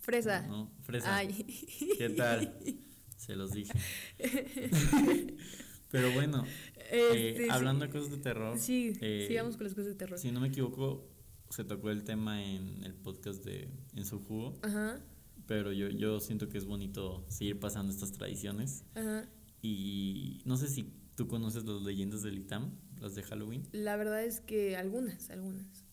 Fresa. 0.00 0.46
No, 0.46 0.70
fresa. 0.82 1.16
Ay. 1.16 1.44
¿Qué 1.98 2.10
tal? 2.10 2.54
Se 3.16 3.34
los 3.34 3.52
dije. 3.52 3.72
Pero 5.90 6.12
bueno, 6.12 6.44
eh, 6.90 7.30
Este, 7.30 7.44
sí. 7.44 7.50
hablando 7.50 7.86
de 7.86 7.90
cosas 7.90 8.10
de 8.10 8.18
terror, 8.18 8.58
Sí, 8.58 8.92
eh, 9.00 9.24
sigamos 9.28 9.56
con 9.56 9.64
las 9.64 9.74
cosas 9.74 9.86
de 9.88 9.94
terror. 9.94 10.18
si 10.18 10.30
no 10.30 10.40
me 10.40 10.48
equivoco, 10.48 11.08
se 11.50 11.64
tocó 11.64 11.90
el 11.90 12.04
tema 12.04 12.44
en 12.44 12.84
el 12.84 12.94
podcast 12.94 13.44
de 13.44 13.68
En 13.94 14.04
su 14.04 14.18
jugo, 14.20 14.58
Ajá, 14.62 15.00
pero 15.46 15.72
yo, 15.72 15.88
yo 15.88 16.20
siento 16.20 16.48
que 16.48 16.58
es 16.58 16.66
bonito 16.66 17.24
seguir 17.28 17.58
pasando 17.58 17.92
estas 17.92 18.12
tradiciones. 18.12 18.84
ajá. 18.94 19.28
Y 19.62 20.40
no 20.44 20.56
sé 20.56 20.68
si 20.68 20.92
tú 21.16 21.26
conoces 21.26 21.64
las 21.64 21.82
leyendas 21.82 22.22
del 22.22 22.38
ITAM, 22.38 22.70
las 23.00 23.14
de 23.16 23.22
Halloween. 23.24 23.66
La 23.72 23.96
verdad 23.96 24.22
es 24.24 24.40
que 24.40 24.76
algunas, 24.76 25.30
algunas. 25.30 25.84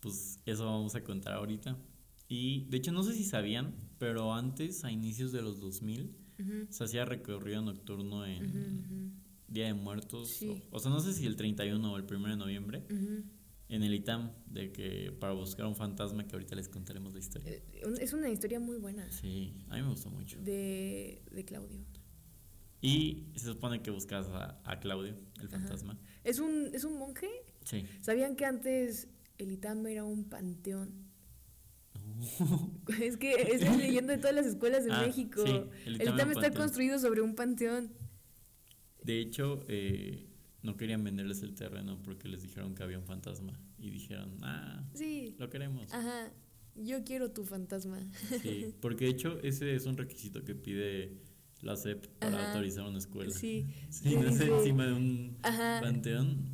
Pues 0.00 0.40
eso 0.46 0.64
vamos 0.64 0.94
a 0.96 1.04
contar 1.04 1.34
ahorita. 1.34 1.76
Y 2.26 2.64
de 2.68 2.78
hecho 2.78 2.90
no 2.90 3.02
sé 3.02 3.12
si 3.14 3.24
sabían, 3.24 3.74
pero 3.98 4.34
antes, 4.34 4.84
a 4.84 4.90
inicios 4.90 5.30
de 5.32 5.42
los 5.42 5.60
2000, 5.60 6.16
Ujú, 6.40 6.66
se 6.70 6.84
hacía 6.84 7.04
recorrido 7.04 7.60
nocturno 7.60 8.24
en 8.24 9.20
Día 9.46 9.66
de 9.66 9.74
Muertos. 9.74 10.30
Sí. 10.30 10.62
O, 10.70 10.76
o 10.76 10.80
sea, 10.80 10.90
no 10.90 11.00
sé 11.00 11.12
si 11.12 11.26
el 11.26 11.36
31 11.36 11.92
o 11.92 11.96
el 11.98 12.04
1 12.04 12.28
de 12.28 12.36
noviembre. 12.36 12.86
En 13.70 13.82
el 13.82 13.94
ITAM, 13.94 14.32
de 14.46 14.72
que 14.72 15.12
para 15.18 15.32
buscar 15.32 15.64
un 15.66 15.76
fantasma 15.76 16.26
que 16.26 16.34
ahorita 16.34 16.54
les 16.56 16.68
contaremos 16.68 17.12
la 17.14 17.20
historia. 17.20 17.50
Eh, 17.52 17.62
Es 18.00 18.12
una 18.12 18.28
historia 18.28 18.60
muy 18.60 18.76
buena 18.78 19.10
Sí, 19.10 19.54
a 19.68 19.76
mí 19.76 19.82
me 19.82 19.88
gustó 19.88 20.10
mucho. 20.10 20.38
de, 20.42 21.22
de 21.30 21.44
Claudio. 21.44 21.78
Y 22.82 23.26
se 23.36 23.46
supone 23.46 23.82
que 23.82 23.90
buscas 23.90 24.26
a, 24.28 24.60
a 24.64 24.80
Claudio, 24.80 25.14
el 25.40 25.46
Ajá. 25.46 25.58
fantasma. 25.58 25.98
¿Es 26.24 26.38
un, 26.38 26.70
¿Es 26.74 26.84
un 26.84 26.98
monje? 26.98 27.28
Sí. 27.64 27.84
¿Sabían 28.00 28.36
que 28.36 28.44
antes 28.46 29.08
el 29.38 29.52
Itam 29.52 29.86
era 29.86 30.04
un 30.04 30.24
panteón? 30.28 31.08
No. 32.40 32.70
Es 33.00 33.16
que 33.16 33.32
es 33.34 33.62
la 33.62 33.76
leyenda 33.76 34.14
de 34.14 34.18
todas 34.18 34.34
las 34.34 34.46
escuelas 34.46 34.84
de 34.84 34.92
Ah, 34.92 35.02
México. 35.06 35.42
sí, 35.46 35.52
el 35.86 35.94
el 35.96 36.02
Itam, 36.02 36.14
Itam 36.14 36.30
era 36.30 36.38
un 36.38 36.44
está 36.44 36.50
construido 36.58 36.98
sobre 36.98 37.20
un 37.20 37.34
panteón. 37.34 37.92
De 39.02 39.20
hecho, 39.20 39.64
eh, 39.68 40.26
no 40.62 40.76
querían 40.76 41.02
venderles 41.04 41.42
el 41.42 41.54
terreno 41.54 41.98
porque 42.02 42.28
les 42.28 42.42
dijeron 42.42 42.74
que 42.74 42.82
había 42.82 42.98
un 42.98 43.04
fantasma. 43.06 43.58
Y 43.78 43.90
dijeron, 43.90 44.36
ah, 44.42 44.84
Sí. 44.94 45.34
lo 45.38 45.48
queremos. 45.50 45.92
Ajá. 45.92 46.30
Yo 46.76 47.02
quiero 47.04 47.30
tu 47.32 47.44
fantasma. 47.44 47.98
Sí, 48.42 48.74
porque 48.80 49.04
de 49.06 49.10
hecho 49.10 49.38
ese 49.42 49.74
es 49.74 49.86
un 49.86 49.96
requisito 49.96 50.44
que 50.44 50.54
pide 50.54 51.18
la 51.62 51.76
SEP 51.76 52.06
para 52.18 52.36
Ajá. 52.38 52.52
autorizar 52.52 52.86
una 52.86 52.98
escuela. 52.98 53.32
Sí. 53.32 53.66
Si 53.90 54.10
¿Qué 54.10 54.16
no 54.16 54.28
es 54.28 54.40
encima 54.40 54.86
de 54.86 54.92
un 54.92 55.38
Ajá. 55.42 55.80
panteón, 55.82 56.46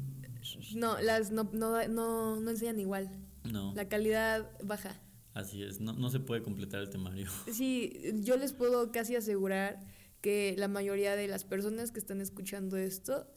No, 0.75 1.01
las 1.01 1.31
no, 1.33 1.51
no, 1.53 1.87
no, 1.89 2.41
no 2.41 2.51
enseñan 2.51 2.81
igual. 2.81 3.11
no. 3.45 3.75
La 3.75 3.89
calidad 3.89 4.51
baja. 4.65 5.01
Así 5.35 5.63
es, 5.63 5.81
no, 5.81 5.93
no 5.93 6.09
se 6.09 6.19
puede 6.19 6.43
completar 6.43 6.81
el 6.81 6.89
temario. 6.91 7.29
Sí, 7.53 7.93
yo 8.23 8.37
les 8.39 8.53
puedo 8.55 8.91
casi 8.91 9.17
asegurar 9.17 9.81
que 10.23 10.55
la 10.57 10.67
mayoría 10.67 11.15
de 11.15 11.29
las 11.29 11.45
personas 11.45 11.93
que 11.93 11.99
están 12.01 12.21
escuchando 12.23 12.77
esto, 12.79 13.29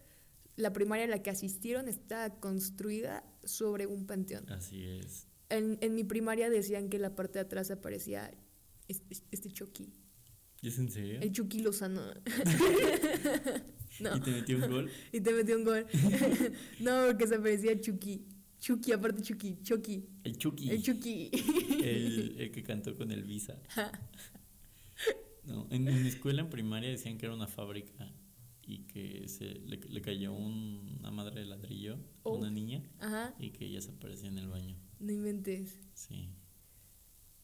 la 0.60 0.74
primaria 0.74 1.06
a 1.06 1.08
la 1.08 1.24
que 1.24 1.30
asistieron 1.30 1.88
está 1.88 2.40
construida 2.40 3.24
sobre 3.46 3.88
un 3.88 4.06
panteón. 4.06 4.50
Así 4.52 4.84
es. 4.86 5.28
En, 5.50 5.78
en 5.82 5.96
mi 5.96 6.04
primaria 6.04 6.50
decían 6.50 6.90
que 6.90 7.00
la 7.00 7.16
parte 7.16 7.36
de 7.40 7.46
atrás 7.46 7.72
aparecía 7.72 8.30
este, 8.90 9.16
este 9.32 9.50
Chucky, 9.50 9.94
¿Y 10.62 10.68
es 10.68 10.78
en 10.78 10.92
serio? 10.92 11.20
el 11.22 11.32
Chucky 11.32 11.60
Lozano. 11.62 12.02
no, 14.02 14.16
¿Y 14.18 14.20
te 14.20 14.32
metió 14.32 14.58
un 14.58 14.70
gol? 14.70 14.92
y 15.14 15.22
te 15.22 15.32
metió 15.32 15.56
un 15.58 15.64
gol. 15.64 15.88
no, 16.82 17.06
porque 17.08 17.28
se 17.28 17.36
aparecía 17.36 17.80
Chucky. 17.80 18.28
Chucky, 18.60 18.92
aparte 18.92 19.22
Chucky, 19.22 19.62
Chucky. 19.64 20.10
El 20.26 20.38
Chucky. 20.38 20.70
El 20.72 20.84
Chucky. 20.84 21.32
El, 21.82 22.36
el 22.38 22.52
que 22.52 22.62
cantó 22.64 22.94
con 22.98 23.10
el 23.12 23.24
Visa. 23.24 23.58
No, 25.46 25.66
en, 25.72 25.88
en 25.88 26.04
mi 26.04 26.10
escuela 26.10 26.42
en 26.42 26.50
primaria 26.50 26.90
decían 26.90 27.18
que 27.18 27.26
era 27.28 27.34
una 27.34 27.48
fábrica 27.48 28.12
y 28.72 28.80
que 28.86 29.28
se 29.28 29.46
le, 29.46 29.78
le 29.78 30.02
cayó 30.02 30.32
un- 30.34 30.98
una 31.00 31.10
madre 31.12 31.40
de 31.42 31.46
ladrillo 31.48 31.96
a 31.96 32.00
Oh. 32.24 32.38
una 32.38 32.52
niña 32.52 32.84
Ajá, 33.00 33.34
y 33.40 33.50
que 33.52 33.66
ella 33.66 33.82
se 33.82 33.92
aparecía 33.92 34.30
en 34.30 34.38
el 34.38 34.48
baño. 34.48 34.76
no 35.00 35.12
inventes. 35.12 35.80
Sí. 35.94 36.30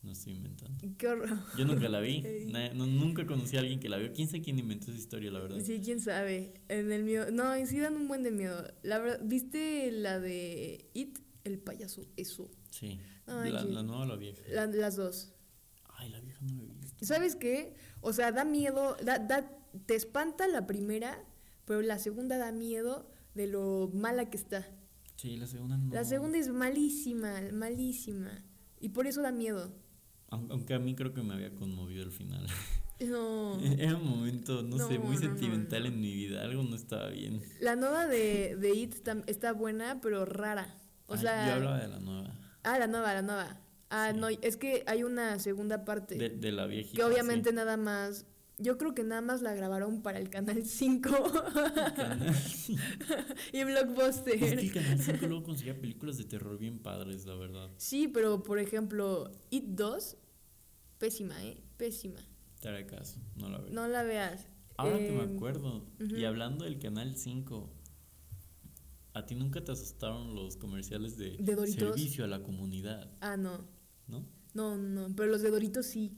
No 0.04 0.12
estoy 0.12 0.34
inventando. 0.34 0.86
Qué 1.00 1.08
horror. 1.08 1.40
Yo 1.58 1.66
nunca 1.66 1.90
la 1.90 2.00
vi. 2.00 2.22
No, 2.76 2.86
nunca 2.86 3.26
conocí 3.26 3.58
a 3.58 3.62
alguien 3.62 3.80
que 3.80 3.90
la 3.90 3.98
vio. 3.98 4.14
¿Quién 4.14 4.28
sabe 4.28 4.44
quién 4.44 4.60
inventó 4.60 4.92
esa 4.92 5.00
historia, 5.00 5.32
la 5.32 5.40
verdad? 5.40 5.60
Sí, 5.64 5.82
quién 5.84 6.00
sabe. 6.00 6.54
En 6.70 6.92
el 6.92 7.04
mío. 7.04 7.32
No, 7.32 7.58
y 7.58 7.66
sí 7.66 7.80
dan 7.80 7.96
un 7.96 8.08
buen 8.08 8.22
de 8.22 8.30
miedo. 8.30 8.64
La 8.84 9.00
verdad, 9.00 9.20
¿viste 9.24 9.92
la 9.92 10.20
de 10.20 10.92
It? 10.94 11.18
El 11.44 11.58
payaso, 11.58 12.04
eso. 12.18 12.52
Sí. 12.70 13.00
Ay, 13.26 13.52
la, 13.52 13.64
la 13.64 13.82
nueva 13.82 14.04
o 14.04 14.06
la 14.06 14.16
vieja. 14.16 14.42
La- 14.50 14.68
las 14.68 14.96
dos. 14.96 15.34
Ay, 15.98 16.10
la 16.10 16.20
vieja 16.20 16.40
no 16.46 16.62
la 16.62 16.74
visto. 16.76 17.04
¿Sabes 17.04 17.36
qué? 17.36 17.74
O 18.02 18.14
sea, 18.14 18.32
da 18.32 18.46
miedo, 18.46 18.96
da, 19.04 19.18
da- 19.18 19.52
te 19.86 19.96
espanta 19.96 20.48
la 20.48 20.66
primera, 20.68 21.24
pero 21.66 21.82
la 21.82 21.98
segunda 22.00 22.38
da 22.38 22.52
miedo 22.52 23.10
de 23.34 23.48
lo 23.48 23.90
mala 23.94 24.30
que 24.30 24.38
está. 24.38 24.66
Sí, 25.16 25.38
la 25.38 25.48
segunda 25.48 25.78
no. 25.78 25.94
La 25.94 26.04
segunda 26.04 26.38
es 26.38 26.50
malísima, 26.50 27.34
malísima. 27.54 28.44
Y 28.80 28.90
por 28.90 29.08
eso 29.08 29.22
da 29.22 29.32
miedo. 29.32 29.74
Aun- 30.30 30.52
Aunque 30.52 30.74
a 30.74 30.80
mí 30.80 30.96
creo 30.96 31.14
que 31.14 31.22
me 31.24 31.34
había 31.34 31.54
conmovido 31.56 32.04
el 32.04 32.12
final. 32.12 32.46
No. 32.98 33.60
Era 33.78 33.98
un 33.98 34.08
momento, 34.10 34.64
no, 34.64 34.78
sé, 34.88 35.00
muy 35.00 35.16
no, 35.16 35.22
sentimental 35.22 35.82
no. 35.84 35.90
en 35.90 36.00
mi 36.00 36.14
vida. 36.14 36.44
Algo 36.44 36.64
no 36.64 36.78
estaba 36.78 37.10
bien. 37.10 37.42
La 37.60 37.76
nueva 37.76 38.08
de, 38.08 38.56
de 38.56 38.74
It 38.74 38.96
está 39.28 39.52
buena, 39.52 40.00
pero 40.02 40.24
rara. 40.24 40.74
O 41.08 41.16
Ay, 41.16 41.20
sea. 41.20 41.46
Yo 41.48 41.54
hablaba 41.56 41.80
de 41.82 41.88
la 41.90 42.00
nueva. 42.00 42.40
Ah, 42.64 42.80
la 42.80 42.88
nueva, 42.88 43.14
la 43.14 43.22
nueva. 43.22 43.60
Ah, 43.90 44.12
Sí. 44.14 44.20
no, 44.22 44.30
es 44.30 44.56
que 44.56 44.86
hay 44.88 45.04
una 45.04 45.40
segunda 45.40 45.84
parte. 45.84 46.16
De, 46.16 46.30
de 46.30 46.52
la 46.54 46.68
viejita. 46.68 46.96
que 46.96 47.04
obviamente 47.04 47.50
sí. 47.50 47.56
nada 47.58 47.76
más. 47.76 48.26
Yo 48.58 48.78
creo 48.78 48.94
que 48.96 49.04
nada 49.04 49.20
más 49.22 49.42
la 49.42 49.54
grabaron 49.54 50.02
para 50.02 50.18
el 50.20 50.30
canal 50.30 50.64
5 50.66 51.10
Canal- 51.96 52.34
y 53.54 53.64
Blockbuster. 53.66 54.42
Es 54.42 54.54
que 54.56 54.66
el 54.68 54.74
Canal 54.74 55.00
5 55.02 55.28
luego 55.28 55.44
conseguía 55.44 55.80
películas 55.80 56.18
de 56.18 56.24
terror 56.24 56.58
bien 56.58 56.80
padres, 56.80 57.26
la 57.26 57.36
verdad. 57.36 57.70
Sí, 57.78 58.08
pero 58.08 58.44
por 58.44 58.60
ejemplo, 58.60 59.30
It 59.50 59.66
2, 59.66 60.18
pésima, 61.00 61.44
¿eh? 61.44 61.62
Pésima. 61.78 62.20
Te 62.62 62.70
haré 62.70 62.86
caso, 62.86 63.20
no 63.36 63.50
la 63.50 63.58
veo. 63.60 63.74
No 63.74 63.88
la 63.90 64.04
veas. 64.04 64.48
Ahora 64.78 64.98
que 65.00 65.10
Eh, 65.10 65.12
me 65.28 65.36
acuerdo, 65.36 65.86
ujú. 66.02 66.16
y 66.16 66.24
hablando 66.26 66.64
del 66.66 66.80
Canal 66.80 67.16
5, 67.18 67.70
¿a 69.14 69.26
ti 69.26 69.36
nunca 69.36 69.64
te 69.64 69.72
asustaron 69.74 70.34
los 70.34 70.56
comerciales 70.58 71.18
de, 71.18 71.36
¿De 71.40 71.56
servicio 71.68 72.24
a 72.24 72.28
la 72.28 72.42
comunidad? 72.42 73.12
Ah, 73.22 73.36
no. 73.38 73.66
¿No? 74.08 74.26
No, 74.54 74.78
no. 74.78 75.14
Pero 75.16 75.30
los 75.32 75.42
de 75.42 75.52
Doritos 75.52 75.86
sí. 75.86 76.18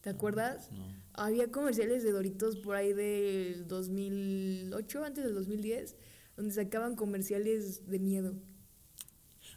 ¿Te 0.00 0.10
acuerdas? 0.10 0.70
No. 0.72 0.86
Había 1.18 1.50
comerciales 1.50 2.04
de 2.04 2.12
Doritos 2.12 2.56
por 2.56 2.76
ahí 2.76 2.92
del 2.92 3.66
2008, 3.66 5.04
antes 5.04 5.24
del 5.24 5.34
2010, 5.34 5.96
donde 6.36 6.54
sacaban 6.54 6.94
comerciales 6.94 7.88
de 7.88 7.98
miedo. 7.98 8.34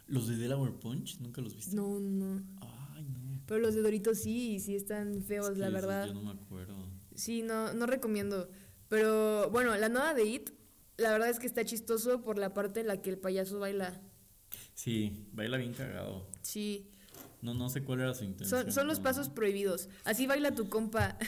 ¿Los 0.08 0.26
de 0.26 0.36
Delaware 0.36 0.74
Punch? 0.74 1.20
¿Nunca 1.20 1.40
los 1.40 1.54
viste? 1.54 1.76
No, 1.76 2.00
no. 2.00 2.42
Ay, 2.60 3.04
no. 3.04 3.40
Pero 3.46 3.60
los 3.60 3.74
de 3.74 3.82
Doritos 3.82 4.18
sí, 4.18 4.58
sí 4.58 4.74
están 4.74 5.14
Es 5.18 5.24
feos, 5.24 5.50
que 5.50 5.58
la 5.60 5.70
verdad. 5.70 6.06
Yo 6.08 6.14
no 6.14 6.22
me 6.22 6.32
acuerdo. 6.32 6.74
Sí, 7.14 7.42
no, 7.42 7.72
no 7.72 7.86
recomiendo. 7.86 8.48
Pero 8.88 9.48
bueno, 9.50 9.76
la 9.76 9.88
nueva 9.88 10.14
de 10.14 10.24
It, 10.24 10.50
la 10.96 11.12
verdad 11.12 11.30
es 11.30 11.38
que 11.38 11.46
está 11.46 11.64
chistoso 11.64 12.22
por 12.22 12.38
la 12.38 12.52
parte 12.54 12.80
en 12.80 12.88
la 12.88 13.00
que 13.00 13.10
el 13.10 13.18
payaso 13.18 13.60
baila. 13.60 14.02
Sí, 14.74 15.28
baila 15.32 15.58
bien 15.58 15.74
cagado. 15.74 16.26
Sí, 16.42 16.90
No, 17.42 17.54
no 17.54 17.68
sé 17.68 17.82
cuál 17.82 18.00
era 18.00 18.14
su 18.14 18.24
intención. 18.24 18.62
son, 18.62 18.72
son 18.72 18.86
los 18.86 18.98
no. 18.98 19.02
pasos 19.02 19.28
prohibidos. 19.28 19.88
Así 20.04 20.28
baila 20.28 20.54
tu 20.54 20.68
compa. 20.68 21.18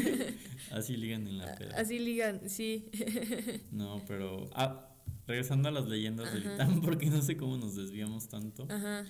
Así 0.72 0.96
ligan 0.96 1.28
en 1.28 1.38
la 1.38 1.54
peda. 1.54 1.76
Así 1.76 1.98
ligan, 1.98 2.48
sí. 2.48 2.90
No, 3.70 4.02
pero. 4.08 4.48
Ah, 4.54 4.88
regresando 5.26 5.68
a 5.68 5.72
las 5.72 5.86
leyendas 5.86 6.32
del. 6.32 6.46
Itán, 6.46 6.80
porque 6.82 7.10
no 7.10 7.20
sé 7.20 7.36
cómo 7.36 7.58
nos 7.58 7.76
desviamos 7.76 8.28
tanto. 8.28 8.66
Ajá. 8.70 9.04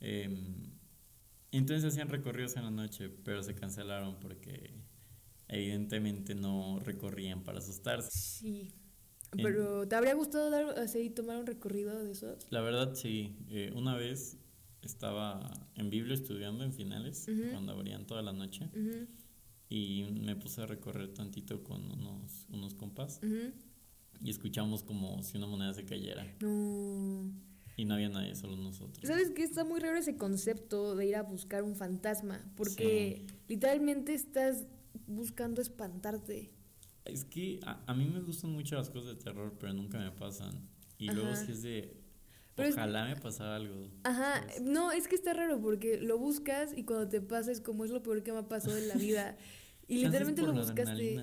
Em, 0.00 0.70
entonces 1.50 1.92
hacían 1.92 2.08
recorridos 2.08 2.56
en 2.56 2.62
la 2.62 2.70
noche, 2.70 3.08
pero 3.08 3.42
se 3.42 3.56
cancelaron 3.56 4.20
porque 4.20 4.70
evidentemente 5.48 6.36
no 6.36 6.78
recorrían 6.78 7.42
para 7.42 7.58
asustarse. 7.58 8.10
Sí. 8.12 8.72
Pero 9.32 9.86
¿te 9.88 9.96
habría 9.96 10.14
gustado 10.14 10.48
dar 10.48 10.78
así 10.78 11.10
tomar 11.10 11.38
un 11.38 11.46
recorrido 11.46 11.98
de 12.02 12.12
esos? 12.12 12.46
La 12.50 12.60
verdad, 12.60 12.94
sí. 12.94 13.36
eh, 13.50 13.72
una 13.74 13.96
vez 13.96 14.38
estaba 14.82 15.50
en 15.74 15.90
Biblia 15.90 16.14
estudiando 16.14 16.64
en 16.64 16.72
finales, 16.72 17.26
Ujú. 17.28 17.50
cuando 17.50 17.72
abrían 17.72 18.06
toda 18.06 18.22
la 18.22 18.32
noche, 18.32 18.70
Ujú, 18.74 19.06
y 19.68 20.04
me 20.12 20.36
puse 20.36 20.62
a 20.62 20.66
recorrer 20.66 21.12
tantito 21.12 21.62
con 21.62 21.90
unos, 21.90 22.46
unos 22.50 22.74
compas 22.74 23.20
ujú. 23.22 23.52
y 24.24 24.30
escuchamos 24.30 24.82
como 24.82 25.22
si 25.22 25.36
una 25.36 25.46
moneda 25.46 25.74
se 25.74 25.84
cayera. 25.84 26.26
No. 26.40 27.30
Y 27.76 27.84
no 27.84 27.94
había 27.94 28.08
nadie, 28.08 28.34
solo 28.34 28.56
nosotros. 28.56 29.06
¿Sabes 29.06 29.30
qué? 29.30 29.44
Está 29.44 29.64
muy 29.64 29.78
raro 29.78 29.98
ese 29.98 30.16
concepto 30.16 30.96
de 30.96 31.06
ir 31.06 31.16
a 31.16 31.22
buscar 31.22 31.62
un 31.62 31.76
fantasma, 31.76 32.40
porque 32.56 33.24
literalmente 33.46 34.14
estás 34.14 34.66
buscando 35.06 35.60
espantarte. 35.60 36.50
Es 37.04 37.24
que 37.24 37.60
a, 37.64 37.80
a 37.86 37.94
mí 37.94 38.04
me 38.04 38.20
gustan 38.20 38.50
mucho 38.50 38.74
las 38.74 38.90
cosas 38.90 39.16
de 39.16 39.22
terror, 39.22 39.56
pero 39.60 39.72
nunca 39.74 39.98
me 39.98 40.10
pasan. 40.10 40.68
Y 40.98 41.06
luego 41.06 41.30
Ajá. 41.30 41.46
si 41.46 41.52
es 41.52 41.62
de... 41.62 41.97
Pero 42.58 42.68
es- 42.68 42.74
Ojalá 42.74 43.06
me 43.06 43.16
pasara 43.16 43.56
algo. 43.56 43.88
Ajá, 44.04 44.40
¿sabes? 44.46 44.60
no, 44.60 44.92
es 44.92 45.08
que 45.08 45.14
está 45.14 45.32
raro 45.32 45.60
porque 45.62 45.98
lo 45.98 46.18
buscas 46.18 46.76
y 46.76 46.82
cuando 46.84 47.08
te 47.08 47.20
pasa 47.22 47.50
es 47.52 47.60
como 47.62 47.84
es 47.86 47.90
lo 47.90 48.02
peor 48.02 48.22
que 48.22 48.32
me 48.32 48.38
ha 48.38 48.48
pasado 48.48 48.76
en 48.76 48.88
la 48.88 48.94
vida. 48.96 49.36
Y 49.86 50.04
literalmente 50.04 50.42
lo 50.42 50.52
buscaste. 50.52 51.18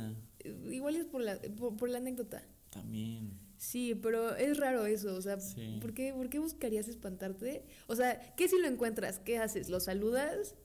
Igual 0.71 0.95
es 0.95 1.05
por 1.05 1.21
la, 1.21 1.37
por, 1.57 1.75
por 1.77 1.89
la 1.89 1.99
anécdota. 1.99 2.43
También. 2.71 3.31
Sí, 3.57 3.95
pero 3.95 4.35
es 4.35 4.57
raro 4.57 4.85
eso, 4.85 5.15
o 5.15 5.21
sea, 5.21 5.39
Sí. 5.39 5.77
¿por, 5.81 5.93
qué, 5.93 6.13
¿por 6.13 6.29
qué 6.29 6.39
buscarías 6.39 6.87
espantarte? 6.87 7.63
O 7.87 7.95
sea, 7.95 8.19
¿qué 8.35 8.47
si 8.47 8.59
lo 8.59 8.67
encuentras? 8.67 9.19
¿Qué 9.19 9.37
haces? 9.37 9.69
¿Lo 9.69 9.79
saludas? 9.79 10.55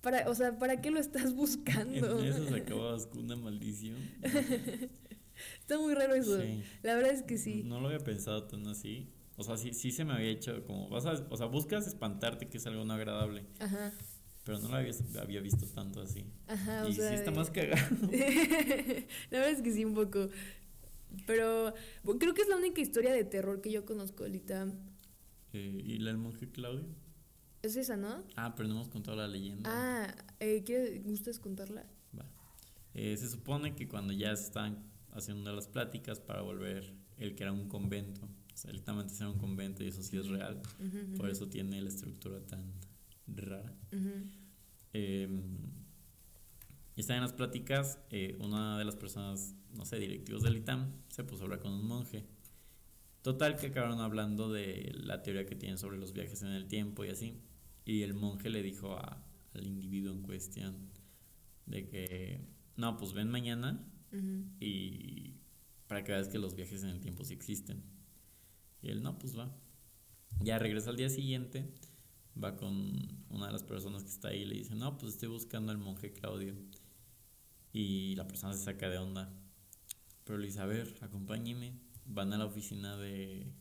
Para, 0.00 0.28
o 0.30 0.34
sea, 0.34 0.58
¿para 0.58 0.80
qué 0.80 0.90
lo 0.90 0.98
estás 1.00 1.24
En 1.30 1.36
buscando? 1.36 2.22
esas 2.22 2.52
acababas 2.52 3.06
con 3.06 3.24
una 3.24 3.36
maldición. 3.36 3.96
Está 5.60 5.78
muy 5.78 5.94
raro 5.94 6.14
eso. 6.14 6.40
Sí. 6.40 6.62
La 6.82 6.94
verdad 6.94 7.12
es 7.12 7.22
que 7.22 7.36
sí. 7.38 7.62
No 7.64 7.80
lo 7.80 7.88
había 7.88 8.00
pensado 8.00 8.44
tan 8.44 8.66
así. 8.68 9.08
O 9.36 9.42
sea, 9.42 9.56
sí, 9.56 9.72
sí 9.74 9.92
se 9.92 10.04
me 10.04 10.14
había 10.14 10.30
hecho 10.30 10.64
como... 10.64 10.88
Vas 10.88 11.04
a, 11.06 11.12
o 11.30 11.36
sea, 11.36 11.46
buscas 11.46 11.86
espantarte, 11.86 12.48
que 12.48 12.56
es 12.58 12.66
algo 12.66 12.84
no 12.84 12.94
agradable. 12.94 13.44
Ajá, 13.58 13.92
Pero 14.44 14.58
no 14.60 14.68
lo 14.68 14.76
había, 14.76 14.92
había 15.20 15.40
visto 15.40 15.66
tanto 15.66 16.00
así. 16.00 16.24
ajá, 16.46 16.84
o 16.84 16.88
y 16.88 16.94
sea. 16.94 17.10
sí 17.10 17.14
está 17.16 17.30
más 17.32 17.50
cagado. 17.50 17.96
la 19.30 19.38
verdad 19.38 19.50
es 19.50 19.62
que 19.62 19.72
sí, 19.72 19.84
un 19.84 19.94
poco. 19.94 20.28
Pero 21.26 21.74
bueno, 22.02 22.18
creo 22.18 22.34
que 22.34 22.42
es 22.42 22.48
la 22.48 22.56
única 22.56 22.80
historia 22.80 23.12
de 23.12 23.24
terror 23.24 23.60
que 23.60 23.70
yo 23.70 23.84
conozco, 23.84 24.24
ahorita. 24.24 24.68
Eh, 25.52 25.82
¿Y 25.84 25.98
la 25.98 26.10
del 26.10 26.18
monje 26.18 26.48
Claudio? 26.50 26.84
Es 27.62 27.76
esa, 27.76 27.96
¿no? 27.96 28.22
Ah, 28.36 28.54
pero 28.56 28.68
no 28.68 28.74
hemos 28.76 28.88
contado 28.88 29.16
la 29.16 29.28
leyenda. 29.28 29.68
Ah, 29.72 30.14
eh, 30.40 30.62
¿quieres, 30.64 31.02
¿gustas 31.04 31.38
contarla? 31.40 31.86
Va. 32.18 32.26
Eh, 32.94 33.16
se 33.16 33.28
supone 33.28 33.74
que 33.74 33.88
cuando 33.88 34.12
ya 34.12 34.32
estaban 34.32 34.84
haciendo 35.12 35.52
las 35.54 35.68
pláticas 35.68 36.20
para 36.20 36.42
volver 36.42 36.94
el 37.18 37.34
que 37.34 37.42
era 37.44 37.52
un 37.52 37.68
convento, 37.68 38.28
o 38.56 38.58
sea, 38.58 38.72
literalmente 38.72 39.14
era 39.14 39.28
un 39.28 39.36
convento 39.38 39.84
y 39.84 39.88
eso 39.88 40.02
sí 40.02 40.16
es 40.16 40.28
real, 40.28 40.62
por 41.18 41.28
eso 41.28 41.46
tiene 41.48 41.78
la 41.82 41.88
estructura 41.90 42.40
tan 42.46 42.72
rara. 43.28 43.74
Eh, 44.94 45.28
y 46.96 47.00
están 47.00 47.16
en 47.16 47.22
las 47.22 47.34
pláticas, 47.34 47.98
eh, 48.10 48.38
una 48.40 48.78
de 48.78 48.84
las 48.86 48.96
personas, 48.96 49.54
no 49.74 49.84
sé, 49.84 49.98
directivos 49.98 50.42
del 50.42 50.56
ITAM, 50.56 50.90
se 51.08 51.22
puso 51.24 51.42
a 51.42 51.44
hablar 51.44 51.60
con 51.60 51.72
un 51.74 51.86
monje. 51.86 52.24
Total 53.20 53.56
que 53.56 53.66
acabaron 53.66 54.00
hablando 54.00 54.50
de 54.50 54.92
la 55.04 55.22
teoría 55.22 55.44
que 55.44 55.54
tienen 55.56 55.76
sobre 55.76 55.98
los 55.98 56.12
viajes 56.14 56.40
en 56.42 56.48
el 56.52 56.66
tiempo 56.68 57.04
y 57.04 57.10
así. 57.10 57.34
Y 57.84 58.02
el 58.02 58.14
monje 58.14 58.48
le 58.48 58.62
dijo 58.62 58.94
a- 58.96 59.22
al 59.52 59.66
individuo 59.66 60.12
en 60.14 60.22
cuestión 60.22 60.74
de 61.66 61.86
que, 61.86 62.40
no, 62.76 62.96
pues 62.96 63.12
ven 63.12 63.28
mañana 63.28 63.84
y 64.60 65.34
para 65.88 66.02
que 66.04 66.12
veas 66.12 66.28
que 66.28 66.38
los 66.38 66.54
viajes 66.56 66.82
en 66.84 66.90
el 66.90 67.00
tiempo 67.00 67.24
sí 67.24 67.34
existen. 67.34 67.82
Y 68.86 68.90
él, 68.90 69.02
no, 69.02 69.18
pues 69.18 69.36
va. 69.36 69.52
Ya 70.40 70.60
regresa 70.60 70.90
al 70.90 70.96
día 70.96 71.08
siguiente, 71.08 71.74
va 72.42 72.56
con 72.56 73.24
una 73.30 73.46
de 73.46 73.52
las 73.52 73.64
personas 73.64 74.04
que 74.04 74.10
está 74.10 74.28
ahí 74.28 74.42
y 74.42 74.44
le 74.44 74.54
dice, 74.54 74.76
no, 74.76 74.96
pues 74.96 75.14
estoy 75.14 75.28
buscando 75.28 75.72
al 75.72 75.78
monje 75.78 76.12
Claudio. 76.12 76.54
Y 77.72 78.14
la 78.14 78.28
persona 78.28 78.54
se 78.54 78.62
saca 78.62 78.88
de 78.88 78.98
onda. 78.98 79.34
Pero 80.22 80.38
le 80.38 80.46
dice, 80.46 80.60
a 80.60 80.66
ver, 80.66 80.96
acompáñeme. 81.00 81.80
Van 82.04 82.32
a 82.32 82.38
la 82.38 82.44
oficina 82.44 82.96
de... 82.96 83.52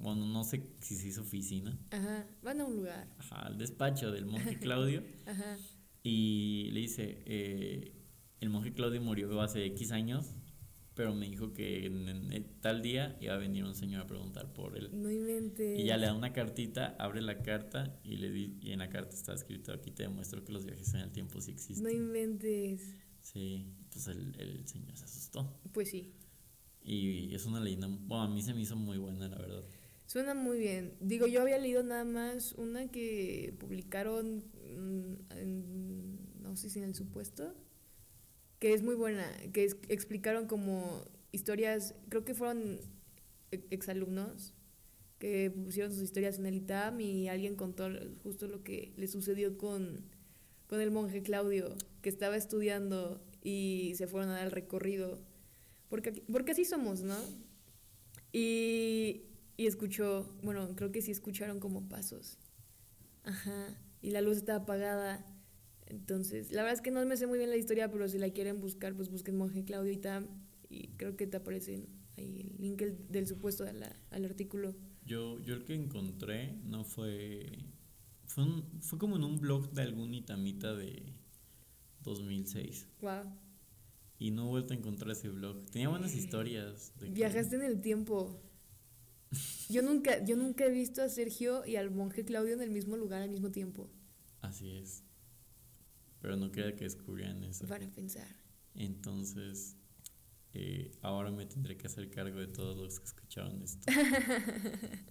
Bueno, 0.00 0.26
no 0.26 0.42
sé 0.42 0.74
si 0.80 0.94
se 0.94 1.08
hizo 1.08 1.20
oficina. 1.20 1.78
Ajá, 1.90 2.26
van 2.42 2.62
a 2.62 2.64
un 2.64 2.76
lugar. 2.76 3.14
Ajá, 3.18 3.40
al 3.42 3.58
despacho 3.58 4.10
del 4.10 4.24
monje 4.24 4.58
Claudio. 4.58 5.02
Pero 10.98 11.14
me 11.14 11.26
dijo 11.30 11.52
que 11.52 11.86
en, 11.86 12.08
en- 12.08 12.32
en 12.32 12.44
tal 12.60 12.82
día 12.82 13.16
iba 13.20 13.34
a 13.34 13.36
venir 13.38 13.62
un 13.62 13.76
señor 13.76 14.02
a 14.02 14.06
preguntar 14.08 14.52
por 14.52 14.76
él. 14.76 14.90
No 14.92 15.08
inventes. 15.12 15.78
Y 15.78 15.84
ya 15.84 15.96
le 15.96 16.06
da 16.06 16.12
una 16.14 16.32
cartita, 16.32 16.96
abre 16.98 17.22
la 17.22 17.40
carta 17.40 18.00
y 18.02 18.16
le 18.16 18.30
di, 18.32 18.58
y 18.60 18.72
en 18.72 18.80
la 18.80 18.88
carta 18.90 19.14
está 19.14 19.32
escrito 19.32 19.72
aquí 19.72 19.92
te 19.92 20.02
demuestro 20.02 20.44
que 20.44 20.52
los 20.52 20.64
viajes 20.66 20.92
en 20.94 21.00
el 21.02 21.12
tiempo 21.12 21.40
sí 21.40 21.52
existen. 21.52 21.84
No 21.84 21.90
inventes. 21.90 22.96
Sí, 23.20 23.72
pues 23.92 24.08
el, 24.08 24.34
el 24.40 24.66
señor 24.66 24.96
se 24.96 25.04
asustó. 25.04 25.60
Pues 25.72 25.88
sí. 25.90 26.12
Y 26.82 27.32
es 27.32 27.46
una 27.46 27.60
leyenda, 27.60 27.86
bueno, 27.86 28.24
a 28.24 28.28
mí 28.28 28.42
se 28.42 28.52
me 28.52 28.62
hizo 28.62 28.74
muy 28.74 28.98
buena, 28.98 29.28
la 29.28 29.38
verdad. 29.38 29.62
Suena 30.06 30.34
muy 30.34 30.58
bien. 30.58 30.94
Digo, 31.00 31.28
yo 31.28 31.42
había 31.42 31.58
leído 31.58 31.84
nada 31.84 32.04
más 32.04 32.54
una 32.54 32.88
que 32.90 33.54
publicaron, 33.60 34.38
mm, 34.76 35.14
en, 35.38 36.40
no 36.42 36.56
sé 36.56 36.70
si 36.70 36.80
en 36.80 36.86
el 36.86 36.94
supuesto, 36.96 37.54
que 38.58 38.74
es 38.74 38.82
muy 38.82 38.94
buena, 38.94 39.24
que 39.52 39.64
explicaron 39.88 40.46
como 40.46 41.04
historias, 41.32 41.94
creo 42.08 42.24
que 42.24 42.34
fueron 42.34 42.80
exalumnos 43.70 44.52
que 45.18 45.50
pusieron 45.50 45.92
sus 45.92 46.02
historias 46.02 46.38
en 46.38 46.46
el 46.46 46.54
ITAM 46.54 47.00
y 47.00 47.28
alguien 47.28 47.56
contó 47.56 47.88
justo 48.22 48.46
lo 48.46 48.62
que 48.62 48.92
le 48.96 49.08
sucedió 49.08 49.58
con, 49.58 50.04
con 50.68 50.80
el 50.80 50.90
monje 50.90 51.22
Claudio, 51.22 51.74
que 52.02 52.08
estaba 52.08 52.36
estudiando 52.36 53.20
y 53.42 53.94
se 53.96 54.06
fueron 54.06 54.30
a 54.30 54.34
dar 54.34 54.44
el 54.44 54.52
recorrido. 54.52 55.18
Porque, 55.88 56.12
porque 56.30 56.52
así 56.52 56.64
somos, 56.64 57.02
¿no? 57.02 57.16
Y, 58.32 59.22
y 59.56 59.66
escuchó, 59.66 60.32
bueno, 60.42 60.74
creo 60.76 60.92
que 60.92 61.02
sí 61.02 61.10
escucharon 61.10 61.58
como 61.58 61.88
pasos. 61.88 62.38
Ajá. 63.24 63.76
Y 64.00 64.10
la 64.10 64.20
luz 64.20 64.36
estaba 64.36 64.60
apagada. 64.62 65.26
Entonces, 65.90 66.52
la 66.52 66.62
verdad 66.62 66.74
es 66.76 66.82
que 66.82 66.90
no 66.90 67.04
me 67.06 67.16
sé 67.16 67.26
muy 67.26 67.38
bien 67.38 67.50
la 67.50 67.56
historia, 67.56 67.90
pero 67.90 68.06
si 68.08 68.18
la 68.18 68.30
quieren 68.30 68.60
buscar, 68.60 68.94
pues 68.94 69.08
busquen 69.10 69.36
Monje 69.36 69.64
Claudio 69.64 69.90
y 69.92 69.96
Tam. 69.96 70.26
Y 70.68 70.88
creo 70.96 71.16
que 71.16 71.26
te 71.26 71.38
aparece 71.38 71.88
ahí 72.18 72.40
el 72.40 72.56
link 72.62 72.82
el- 72.82 73.06
del 73.08 73.26
supuesto 73.26 73.64
de 73.64 73.72
la- 73.72 73.96
al 74.10 74.24
artículo. 74.26 74.76
Yo, 75.06 75.38
yo 75.40 75.54
el 75.54 75.64
que 75.64 75.74
encontré 75.74 76.54
no 76.64 76.84
fue. 76.84 77.64
Fue, 78.26 78.44
un- 78.44 78.64
fue 78.82 78.98
como 78.98 79.16
en 79.16 79.24
un 79.24 79.38
blog 79.40 79.72
de 79.72 79.80
algún 79.82 80.12
itamita 80.12 80.74
de 80.74 81.14
2006. 82.02 82.86
Wow. 83.00 83.22
Y 84.18 84.30
no 84.30 84.46
he 84.46 84.48
vuelto 84.50 84.74
a 84.74 84.76
encontrar 84.76 85.12
ese 85.12 85.28
blog. 85.30 85.64
Tenía 85.70 85.88
buenas 85.88 86.14
historias. 86.14 86.92
de 86.98 87.06
que- 87.06 87.12
Viajaste 87.12 87.56
en 87.56 87.62
el 87.62 87.80
tiempo. 87.80 88.42
Yo 89.70 89.82
nunca, 89.82 90.24
yo 90.24 90.36
nunca 90.36 90.64
he 90.66 90.70
visto 90.70 91.02
a 91.02 91.08
Sergio 91.08 91.64
y 91.66 91.76
al 91.76 91.90
monje 91.90 92.24
Claudio 92.24 92.54
en 92.54 92.62
el 92.62 92.70
mismo 92.70 92.96
lugar 92.96 93.22
al 93.22 93.30
mismo 93.30 93.50
tiempo. 93.50 93.90
Así 94.40 94.70
es. 94.70 95.04
Pero 96.20 96.36
no 96.36 96.50
quería 96.50 96.74
que 96.74 96.84
descubrieran 96.84 97.42
eso. 97.44 97.66
Para 97.66 97.88
pensar. 97.90 98.26
Entonces, 98.74 99.76
eh, 100.54 100.90
ahora 101.02 101.30
me 101.30 101.46
tendré 101.46 101.76
que 101.76 101.86
hacer 101.86 102.10
cargo 102.10 102.38
de 102.38 102.48
todos 102.48 102.76
los 102.76 102.98
que 103.00 103.06
escucharon 103.06 103.62
esto. 103.62 103.86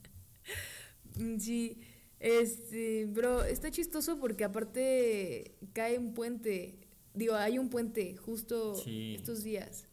Sí, 1.39 1.79
este, 2.19 3.05
bro, 3.05 3.43
está 3.43 3.71
chistoso 3.71 4.19
porque 4.19 4.43
aparte 4.43 5.57
cae 5.73 5.97
un 5.97 6.13
puente. 6.13 6.87
Digo, 7.13 7.33
hay 7.35 7.57
un 7.57 7.69
puente 7.69 8.15
justo 8.17 8.75
Sí. 8.75 9.15
estos 9.15 9.43
días. 9.43 9.87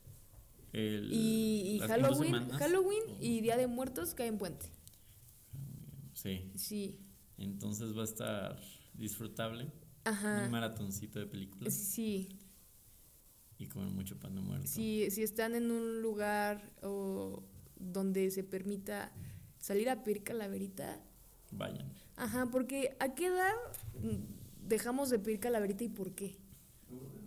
El- 0.72 1.10
Y, 1.12 1.78
en 1.80 1.88
Halloween, 1.88 2.48
Halloween 2.50 3.02
Oh, 3.08 3.16
y 3.22 3.40
Día 3.40 3.56
de 3.56 3.66
Muertos 3.68 4.12
caen 4.14 4.36
puente. 4.38 4.66
Sí, 6.12 6.50
Sí, 6.56 6.98
entonces 7.38 7.96
va 7.96 8.02
a 8.02 8.04
estar 8.04 8.60
disfrutable. 8.94 9.70
Ajá. 10.04 10.42
Un 10.44 10.50
maratoncito 10.50 11.18
de 11.18 11.26
películas 11.26 11.74
Sí, 11.74 12.38
y 13.58 13.66
comer 13.66 13.90
mucho 13.90 14.18
pan 14.18 14.34
de 14.34 14.40
muerto. 14.40 14.66
sí, 14.66 15.06
si 15.10 15.22
están 15.22 15.54
en 15.54 15.70
un 15.70 16.02
lugar 16.02 16.72
o 16.82 17.42
donde 17.76 18.30
se 18.30 18.44
permita 18.44 19.12
salir 19.58 19.88
a 19.90 20.02
pedir 20.04 20.22
calaverita. 20.22 21.00
Vayan. 21.50 21.92
Ajá, 22.16 22.46
porque 22.50 22.96
¿a 23.00 23.14
qué 23.14 23.26
edad 23.26 23.52
dejamos 24.66 25.10
de 25.10 25.18
pedir 25.18 25.40
calaverita 25.40 25.84
y 25.84 25.88
por 25.88 26.14
qué? 26.14 26.36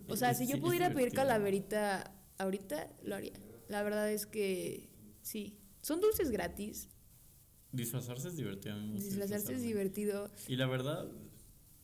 O 0.08 0.16
sea, 0.16 0.34
si 0.34 0.46
yo 0.46 0.60
pudiera 0.60 0.92
pedir 0.92 1.12
calaverita 1.12 2.14
ahorita, 2.38 2.90
lo 3.02 3.14
haría. 3.16 3.34
La 3.68 3.82
verdad 3.82 4.10
es 4.10 4.26
que 4.26 4.88
sí. 5.22 5.58
Son 5.82 6.00
dulces 6.00 6.30
gratis. 6.30 6.88
Disfrazarse 7.72 8.28
es 8.28 8.36
divertido. 8.36 8.74
a 8.74 8.78
mí 8.78 8.86
me 8.88 8.94
gusta 8.94 9.08
Disfrazarse 9.10 9.54
es 9.54 9.62
divertido. 9.62 10.30
Y 10.48 10.56
la 10.56 10.66
verdad, 10.66 11.06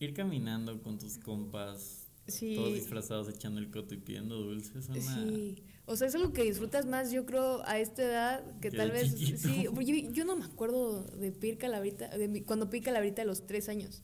ir 0.01 0.15
caminando 0.15 0.83
con 0.83 0.99
tus 0.99 1.19
compas, 1.19 2.01
Sí. 2.27 2.55
todos 2.57 2.73
disfrazados, 2.75 3.29
echando 3.29 3.61
el 3.61 3.71
coto 3.71 3.95
y 3.95 3.99
pidiendo 3.99 4.37
dulces, 4.37 4.87
suena... 4.87 5.01
Sí. 5.01 5.63
O 5.87 5.97
sea, 5.97 6.09
es 6.09 6.15
algo 6.15 6.33
que 6.33 6.43
disfrutas 6.45 6.87
más, 6.87 7.13
yo 7.13 7.27
creo, 7.27 7.63
a 7.67 7.79
esta 7.79 8.03
edad, 8.03 8.59
que 8.61 8.71
Que 8.71 8.77
tal 8.79 8.91
vez. 8.91 9.15
chiquito. 9.15 9.39
Sí, 9.39 9.65
yo, 9.65 10.11
yo 10.11 10.25
no 10.25 10.35
me 10.37 10.47
acuerdo 10.47 11.03
de 11.03 11.31
pedir 11.33 11.59
calaverita, 11.59 12.09
de 12.17 12.27
mi- 12.29 12.41
cuando 12.41 12.71
pedí 12.71 12.81
calaverita 12.81 13.21
a 13.21 13.25
los 13.27 13.47
tres 13.47 13.69
años. 13.69 14.03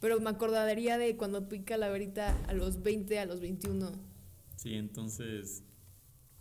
Pero 0.00 0.20
me 0.20 0.30
acordaría 0.30 0.96
de 0.96 1.16
cuando 1.16 1.48
pedí 1.48 1.64
calaverita 1.64 2.36
a 2.46 2.52
los 2.52 2.80
20, 2.82 3.18
a 3.18 3.26
los 3.26 3.40
21. 3.40 3.90
Sí, 4.54 4.74
entonces, 4.74 5.64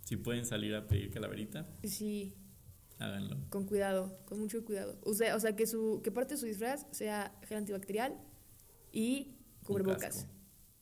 si 0.03 0.17
pueden 0.17 0.45
salir 0.45 0.75
a 0.75 0.87
pedir 0.87 1.09
calaverita, 1.09 1.67
Sí. 1.83 2.35
háganlo. 2.99 3.37
Con 3.49 3.65
cuidado, 3.65 4.19
con 4.25 4.39
mucho 4.39 4.63
cuidado. 4.63 4.99
O 5.03 5.15
sea, 5.15 5.35
o 5.35 5.39
sea 5.39 5.55
que 5.55 5.65
su 5.65 6.01
que 6.03 6.11
parte 6.11 6.35
de 6.35 6.39
su 6.39 6.45
disfraz 6.45 6.85
sea 6.91 7.35
gel 7.47 7.57
antibacterial 7.57 8.15
y 8.93 9.35
Un 9.59 9.65
cubrebocas. 9.65 10.01
casco. 10.01 10.29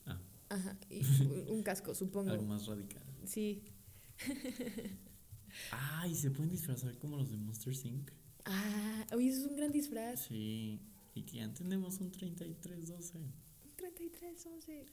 Ah, 0.06 0.22
Ajá, 0.50 0.78
y 0.90 1.00
un, 1.24 1.46
un 1.50 1.64
casco, 1.64 1.96
supongo. 1.96 2.30
algo 2.32 2.44
más 2.44 2.68
radical. 2.68 3.02
Sí. 3.26 3.64
Ah, 5.72 6.08
y 6.08 6.16
se 6.16 6.32
pueden 6.32 6.50
disfrazar 6.50 6.98
como 6.98 7.18
los 7.18 7.30
de 7.30 7.36
Monster 7.38 7.74
Inc. 7.86 8.10
Ah, 8.46 9.06
oye, 9.14 9.28
eso 9.30 9.42
es 9.42 9.48
un 9.48 9.58
gran 9.58 9.72
disfraz. 9.72 10.22
Sí, 10.28 10.80
y 11.14 11.24
que 11.24 11.38
ya 11.38 11.54
tenemos 11.54 12.00
un 12.00 12.10
3312. 12.10 13.18
Un 13.18 13.76
33, 13.76 14.46
11. 14.46 14.86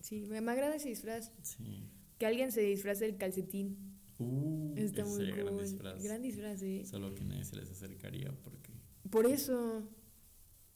Sí, 0.00 0.26
me, 0.26 0.40
me 0.42 0.52
agrada 0.52 0.76
ese 0.76 0.90
disfraz. 0.90 1.32
Sí. 1.42 1.88
Que 2.18 2.26
alguien 2.26 2.52
se 2.52 2.60
disfrace 2.60 3.06
del 3.06 3.16
calcetín. 3.16 3.98
Uh, 4.18 4.74
Está 4.76 5.02
ese 5.02 5.10
muy 5.10 5.18
sería 5.20 5.36
gran 5.36 5.54
cool. 5.54 5.62
disfraz. 5.64 6.02
Gran 6.02 6.22
disfraz, 6.22 6.60
sí. 6.60 6.84
Solo 6.84 7.14
que 7.14 7.24
nadie 7.24 7.44
se 7.44 7.56
les 7.56 7.70
acercaría 7.70 8.32
porque. 8.42 8.72
Por 9.10 9.24
eso. 9.26 9.88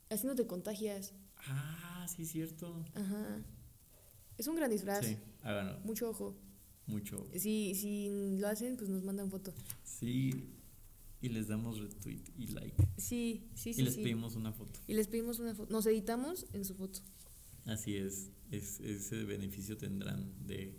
Así 0.08 0.26
no 0.26 0.34
te 0.34 0.46
contagias. 0.46 1.12
Ah, 1.46 2.06
sí, 2.08 2.24
cierto. 2.24 2.84
Ajá. 2.94 3.42
Es 4.36 4.46
un 4.46 4.56
gran 4.56 4.70
disfraz. 4.70 5.04
Sí, 5.04 5.16
háganlo. 5.42 5.80
Mucho 5.80 6.10
ojo. 6.10 6.36
Mucho. 6.86 7.28
Si, 7.36 7.74
si 7.74 8.38
lo 8.38 8.48
hacen, 8.48 8.76
pues 8.76 8.88
nos 8.88 9.04
mandan 9.04 9.30
foto. 9.30 9.52
Sí. 9.84 10.56
Y 11.22 11.28
les 11.28 11.48
damos 11.48 11.78
retweet 11.78 12.22
y 12.38 12.46
like. 12.48 12.88
Sí, 12.96 13.50
sí, 13.54 13.74
sí. 13.74 13.82
y 13.82 13.84
les 13.84 13.94
sí. 13.94 14.02
pedimos 14.02 14.36
una 14.36 14.52
foto. 14.52 14.80
Y 14.86 14.94
les 14.94 15.06
pedimos 15.06 15.38
una 15.38 15.54
foto. 15.54 15.70
Nos 15.70 15.86
editamos 15.86 16.46
en 16.52 16.64
su 16.64 16.74
foto. 16.74 17.00
Así 17.66 17.96
es. 17.96 18.30
es 18.50 18.80
ese 18.80 19.24
beneficio 19.24 19.76
tendrán 19.76 20.46
de 20.46 20.78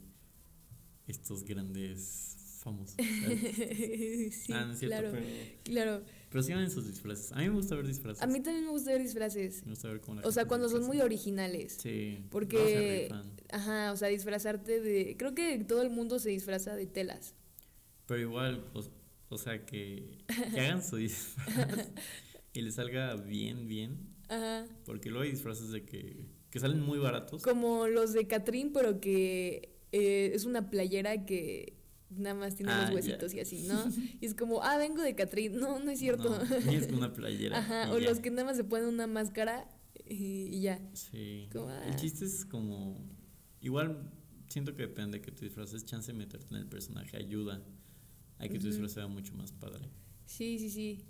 estos 1.05 1.43
grandes 1.43 2.37
famosos. 2.59 2.95
sí, 2.95 4.53
ah, 4.53 4.65
no 4.65 4.73
es 4.73 4.79
cierto, 4.79 4.97
claro. 4.97 5.11
pero. 5.11 5.25
Claro. 5.63 6.05
Pero 6.31 6.43
sí 6.43 6.53
en 6.53 6.71
sus 6.71 6.87
disfraces. 6.87 7.33
A 7.33 7.39
mí 7.39 7.49
me 7.49 7.55
gusta 7.55 7.75
ver 7.75 7.85
disfraces. 7.85 8.23
A 8.23 8.27
mí 8.27 8.39
también 8.39 8.63
me 8.63 8.71
gusta 8.71 8.91
ver 8.91 9.01
disfraces. 9.01 9.65
Me 9.65 9.71
gusta 9.71 9.89
ver 9.89 9.99
cómo 9.99 10.21
la 10.21 10.27
O 10.27 10.31
sea, 10.31 10.45
cuando 10.45 10.69
son 10.69 10.85
muy 10.85 11.01
originales. 11.01 11.77
Sí. 11.81 12.25
Porque-. 12.29 13.09
Ajá, 13.51 13.91
o 13.91 13.97
sea, 13.97 14.07
disfrazarte 14.07 14.79
de... 14.79 15.17
Creo 15.17 15.35
que 15.35 15.59
todo 15.65 15.81
el 15.81 15.89
mundo 15.89 16.19
se 16.19 16.29
disfraza 16.29 16.73
de 16.73 16.87
telas. 16.87 17.35
Pero 18.05 18.21
igual, 18.21 18.65
o, 18.73 18.81
o 19.27 19.37
sea, 19.37 19.65
que, 19.65 20.23
que 20.53 20.59
hagan 20.61 20.81
su 20.81 20.95
disfraz 20.95 21.89
y 22.53 22.61
les 22.61 22.75
salga 22.75 23.15
bien, 23.17 23.67
bien. 23.67 23.97
Ajá. 24.29 24.65
Porque 24.85 25.09
luego 25.09 25.25
hay 25.25 25.31
disfraces 25.31 25.71
de 25.71 25.83
que, 25.83 26.29
que 26.49 26.59
salen 26.59 26.79
muy 26.79 26.97
baratos. 26.97 27.43
Como 27.43 27.87
los 27.87 28.13
de 28.13 28.27
Catrín, 28.27 28.71
pero 28.71 29.01
que 29.01 29.75
eh, 29.91 30.31
es 30.33 30.45
una 30.45 30.69
playera 30.69 31.25
que 31.25 31.80
nada 32.15 32.35
más 32.35 32.55
tiene 32.55 32.71
Ah, 32.71 32.81
los 32.81 32.89
ya. 32.89 32.95
huesitos 32.95 33.33
y 33.33 33.39
así, 33.39 33.63
¿no? 33.67 33.83
Y 34.21 34.25
es 34.25 34.33
como, 34.35 34.63
ah, 34.63 34.77
vengo 34.77 35.01
de 35.01 35.15
Catrín. 35.15 35.57
No, 35.59 35.79
no 35.79 35.91
es 35.91 35.99
cierto. 35.99 36.29
No, 36.29 36.71
y 36.71 36.75
es 36.75 36.91
una 36.91 37.13
playera. 37.13 37.57
Ajá, 37.59 37.91
o 37.91 37.99
ya. 37.99 38.09
los 38.09 38.19
que 38.19 38.29
nada 38.31 38.45
más 38.45 38.57
se 38.57 38.63
ponen 38.63 38.87
una 38.87 39.07
máscara 39.07 39.67
y, 40.07 40.47
y 40.55 40.61
ya. 40.61 40.79
Sí. 40.93 41.47
Como, 41.51 41.69
El 41.71 41.91
ah. 41.91 41.95
chiste 41.95 42.25
es 42.25 42.45
como. 42.45 42.97
Igual 43.61 44.11
siento 44.49 44.75
que 44.75 44.83
depende 44.83 45.19
de 45.19 45.21
que 45.23 45.31
tu 45.31 45.45
disfraces, 45.45 45.85
chance 45.85 46.11
de 46.11 46.17
meterte 46.17 46.47
en 46.53 46.61
el 46.61 46.67
personaje 46.67 47.15
ayuda 47.17 47.63
a 48.39 48.47
que 48.47 48.59
tu 48.59 48.67
disfraz 48.67 48.91
sea 48.93 49.07
mucho 49.07 49.33
más 49.35 49.51
padre. 49.51 49.87
Sí, 50.25 50.57
sí, 50.59 50.69
sí. 50.69 51.05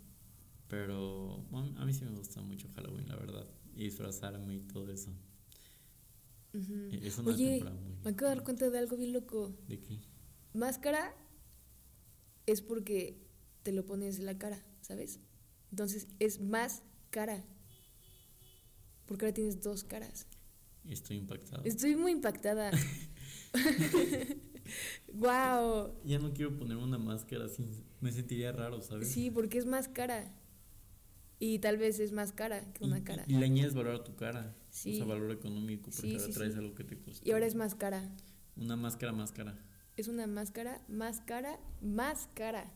Pero 0.67 1.37
bueno, 1.49 1.73
a 1.79 1.85
mí 1.85 1.93
sí 1.93 2.03
me 2.05 2.11
gusta 2.11 2.41
mucho 2.41 2.67
Halloween, 2.75 3.07
la 3.07 3.15
verdad. 3.15 3.47
Y 3.75 3.83
disfrazarme 3.85 4.55
y 4.55 4.59
todo 4.61 4.91
eso. 4.91 5.11
E- 6.53 6.99
Es 7.07 7.17
una 7.17 7.31
Oye, 7.31 7.51
temporada 7.59 7.79
muy. 7.79 7.95
me 8.03 8.09
acabo 8.11 8.29
de 8.29 8.35
dar 8.35 8.43
cuenta 8.43 8.69
de 8.69 8.77
algo 8.77 8.97
bien 8.97 9.13
loco. 9.13 9.55
¿De 9.67 9.79
qué? 9.79 9.97
Máscara 10.53 11.13
es 12.45 12.61
porque 12.61 13.17
te 13.63 13.71
lo 13.71 13.85
pones 13.85 14.19
en 14.19 14.25
la 14.25 14.37
cara, 14.37 14.61
¿sabes? 14.81 15.19
Entonces 15.71 16.07
es 16.19 16.41
más 16.41 16.83
cara. 17.09 17.43
Porque 19.05 19.25
ahora 19.25 19.33
tienes 19.33 19.61
dos 19.61 19.83
caras. 19.83 20.27
Estoy 20.89 21.17
impactado. 21.17 21.63
Estoy 21.63 21.95
muy 21.95 22.11
impactada. 22.11 22.71
wow. 25.13 25.93
Ya 26.03 26.19
no 26.19 26.33
quiero 26.33 26.57
ponerme 26.57 26.83
una 26.83 26.97
máscara 26.97 27.45
así. 27.45 27.65
Me 27.99 28.11
sentiría 28.11 28.51
raro, 28.51 28.81
¿sabes? 28.81 29.11
Sí, 29.11 29.29
porque 29.31 29.57
es 29.57 29.65
más 29.65 29.87
cara. 29.87 30.33
Y 31.39 31.59
tal 31.59 31.77
vez 31.77 31.99
es 31.99 32.11
más 32.11 32.31
cara 32.33 32.71
que 32.73 32.83
Y- 32.83 32.87
una 32.87 33.03
cara. 33.03 33.23
Y, 33.27 33.35
le 33.35 33.45
añades 33.45 33.73
valor 33.73 33.95
a 33.95 34.03
tu 34.03 34.15
cara. 34.15 34.55
Sí. 34.69 34.93
O 34.93 34.97
sea, 34.97 35.05
valor 35.05 35.31
económico, 35.31 35.89
porque 35.91 36.01
Sí, 36.01 36.13
ahora 36.13 36.25
sí, 36.25 36.31
traes 36.33 36.53
sí. 36.53 36.59
algo 36.59 36.75
que 36.75 36.83
te 36.83 36.97
costó. 36.99 37.27
Y 37.27 37.31
ahora 37.31 37.45
es 37.47 37.55
más 37.55 37.75
cara. 37.75 38.09
Una 38.55 38.75
máscara 38.75 39.11
más 39.11 39.31
cara. 39.31 39.57
Es 40.01 40.07
una 40.07 40.25
máscara 40.25 40.81
más 40.87 41.21
cara, 41.21 41.59
más 41.79 42.27
cara. 42.33 42.73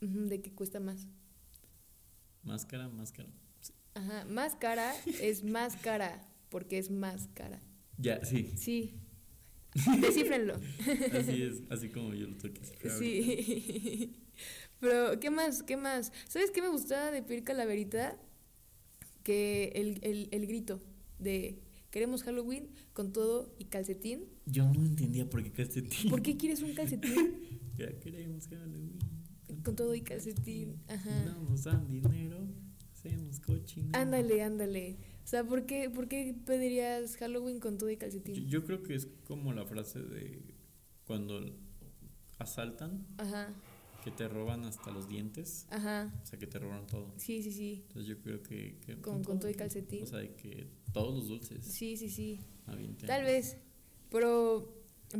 De 0.00 0.42
que 0.42 0.52
cuesta 0.52 0.80
más. 0.80 1.06
Máscara, 2.42 2.88
máscara. 2.88 3.28
Ajá, 3.94 4.24
más 4.24 4.56
cara 4.56 4.92
es 5.20 5.44
más 5.44 5.76
cara, 5.76 6.28
porque 6.48 6.78
es 6.78 6.90
más 6.90 7.28
cara. 7.34 7.62
Ya, 7.98 8.24
sí. 8.24 8.52
Sí. 8.56 9.00
Descífrenlo. 10.00 10.54
Así 11.12 11.40
es, 11.44 11.62
así 11.70 11.88
como 11.90 12.12
yo 12.12 12.26
lo 12.26 12.36
toqué. 12.36 12.60
Sí. 12.98 14.24
Pero, 14.80 15.20
¿qué 15.20 15.30
más? 15.30 15.62
¿Qué 15.62 15.76
más? 15.76 16.10
¿Sabes 16.26 16.50
qué 16.50 16.62
me 16.62 16.68
gustaba 16.68 17.12
de 17.12 17.22
pedir 17.22 17.44
calaverita? 17.44 18.18
Que 19.22 19.70
el, 19.76 20.00
el, 20.02 20.28
el 20.32 20.48
grito 20.48 20.82
de 21.20 21.62
queremos 21.92 22.24
Halloween 22.24 22.70
con 22.92 23.12
todo 23.12 23.54
y 23.60 23.66
calcetín. 23.66 24.34
Yo 24.46 24.64
no 24.72 24.84
entendía 24.86 25.28
por 25.28 25.42
qué 25.42 25.50
calcetín. 25.50 26.10
¿Por 26.10 26.22
qué 26.22 26.36
quieres 26.36 26.62
un 26.62 26.72
calcetín 26.74 27.12
Ya 27.76 27.98
queremos 27.98 28.46
Halloween. 28.48 28.98
con 29.64 29.74
todo 29.76 29.94
y 29.94 30.00
calcetín? 30.02 30.80
Ajá. 30.88 31.24
Damos 31.26 31.64
dan 31.64 31.86
dinero, 31.88 32.38
hacemos 32.92 33.40
cochinero. 33.40 33.98
Ándale, 33.98 34.42
ándale. 34.42 34.96
O 35.24 35.26
sea, 35.28 35.42
¿por 35.44 35.66
qué, 35.66 35.90
¿por 35.90 36.06
qué 36.08 36.34
pedirías 36.46 37.16
Halloween 37.16 37.58
con 37.60 37.76
todo 37.76 37.90
y 37.90 37.96
calcetín? 37.96 38.46
yo 38.48 38.64
creo 38.64 38.82
que 38.84 38.94
es 38.94 39.08
como 39.24 39.52
la 39.52 39.66
frase 39.66 40.00
de 40.00 40.54
cuando 41.04 41.40
asaltan, 42.38 43.06
Ajá, 43.18 43.52
que 44.04 44.10
te 44.12 44.28
roban 44.28 44.64
hasta 44.64 44.90
los 44.92 45.08
dientes. 45.08 45.66
ajá. 45.70 46.14
O 46.22 46.26
sea, 46.26 46.38
que 46.38 46.46
te 46.46 46.58
roban 46.60 46.86
todo. 46.86 47.12
Sí, 47.16 47.42
sí, 47.42 47.50
sí. 47.52 47.82
Entonces 47.88 48.06
yo 48.08 48.22
creo 48.22 48.42
que... 48.42 48.78
que 48.86 49.00
Con- 49.00 49.24
con 49.24 49.38
todo 49.40 49.50
y 49.50 49.54
calcetín. 49.54 50.04
O 50.04 50.06
sea, 50.06 50.18
de 50.20 50.34
que 50.34 50.68
todos 50.92 51.14
los 51.14 51.28
dulces. 51.28 51.64
Sí, 51.64 51.96
sí, 51.96 52.08
sí. 52.08 52.40
Tal 53.06 53.24
vez. 53.24 53.56
Pero, 54.10 54.72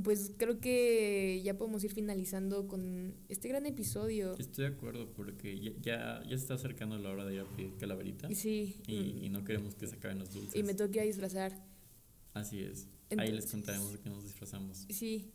pues 0.04 0.32
creo 0.36 0.60
que 0.60 1.40
ya 1.44 1.56
podemos 1.56 1.82
ir 1.84 1.92
finalizando 1.92 2.66
con 2.68 3.14
este 3.28 3.48
gran 3.48 3.66
episodio. 3.66 4.34
Estoy 4.38 4.66
de 4.68 4.70
acuerdo 4.74 5.12
porque 5.12 5.58
ya, 5.58 5.72
ya, 5.80 6.22
ya 6.24 6.28
se 6.30 6.34
está 6.34 6.54
acercando 6.54 6.98
la 6.98 7.10
hora 7.10 7.24
de 7.24 7.34
ir 7.34 7.40
a 7.40 7.44
pedir 7.44 7.76
calaverita. 7.78 8.28
Sí. 8.34 8.80
Y, 8.86 9.24
y 9.24 9.28
no 9.30 9.44
queremos 9.44 9.74
que 9.74 9.86
se 9.86 9.96
acaben 9.96 10.18
los 10.18 10.32
dulces. 10.32 10.54
Y 10.56 10.62
me 10.62 10.74
toque 10.74 11.00
a 11.00 11.04
disfrazar. 11.04 11.52
Así 12.34 12.60
es. 12.62 12.88
Ahí 13.16 13.32
les 13.32 13.46
contaremos 13.50 13.92
de 13.92 14.00
qué 14.00 14.08
nos 14.10 14.24
disfrazamos. 14.24 14.86
Sí. 14.90 15.30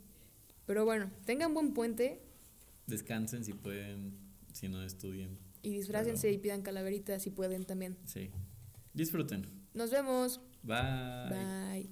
Pero 0.66 0.86
bueno, 0.86 1.10
tengan 1.26 1.54
buen 1.54 1.74
puente 1.74 2.22
Descansen 2.88 3.44
si 3.46 3.54
pueden, 3.54 4.14
si 4.54 4.68
no 4.68 4.84
estudien. 4.84 5.38
y 5.64 5.72
disfrácense 5.72 6.28
Pero- 6.28 6.36
y 6.36 6.38
pidan 6.40 6.62
calaveritas 6.62 7.22
si 7.24 7.30
pueden 7.30 7.64
también. 7.66 7.98
Sí. 8.06 8.30
Disfruten. 8.94 9.46
Nos 9.74 9.90
vemos. 9.92 10.42
Bye. 10.64 11.30
Bye. 11.30 11.90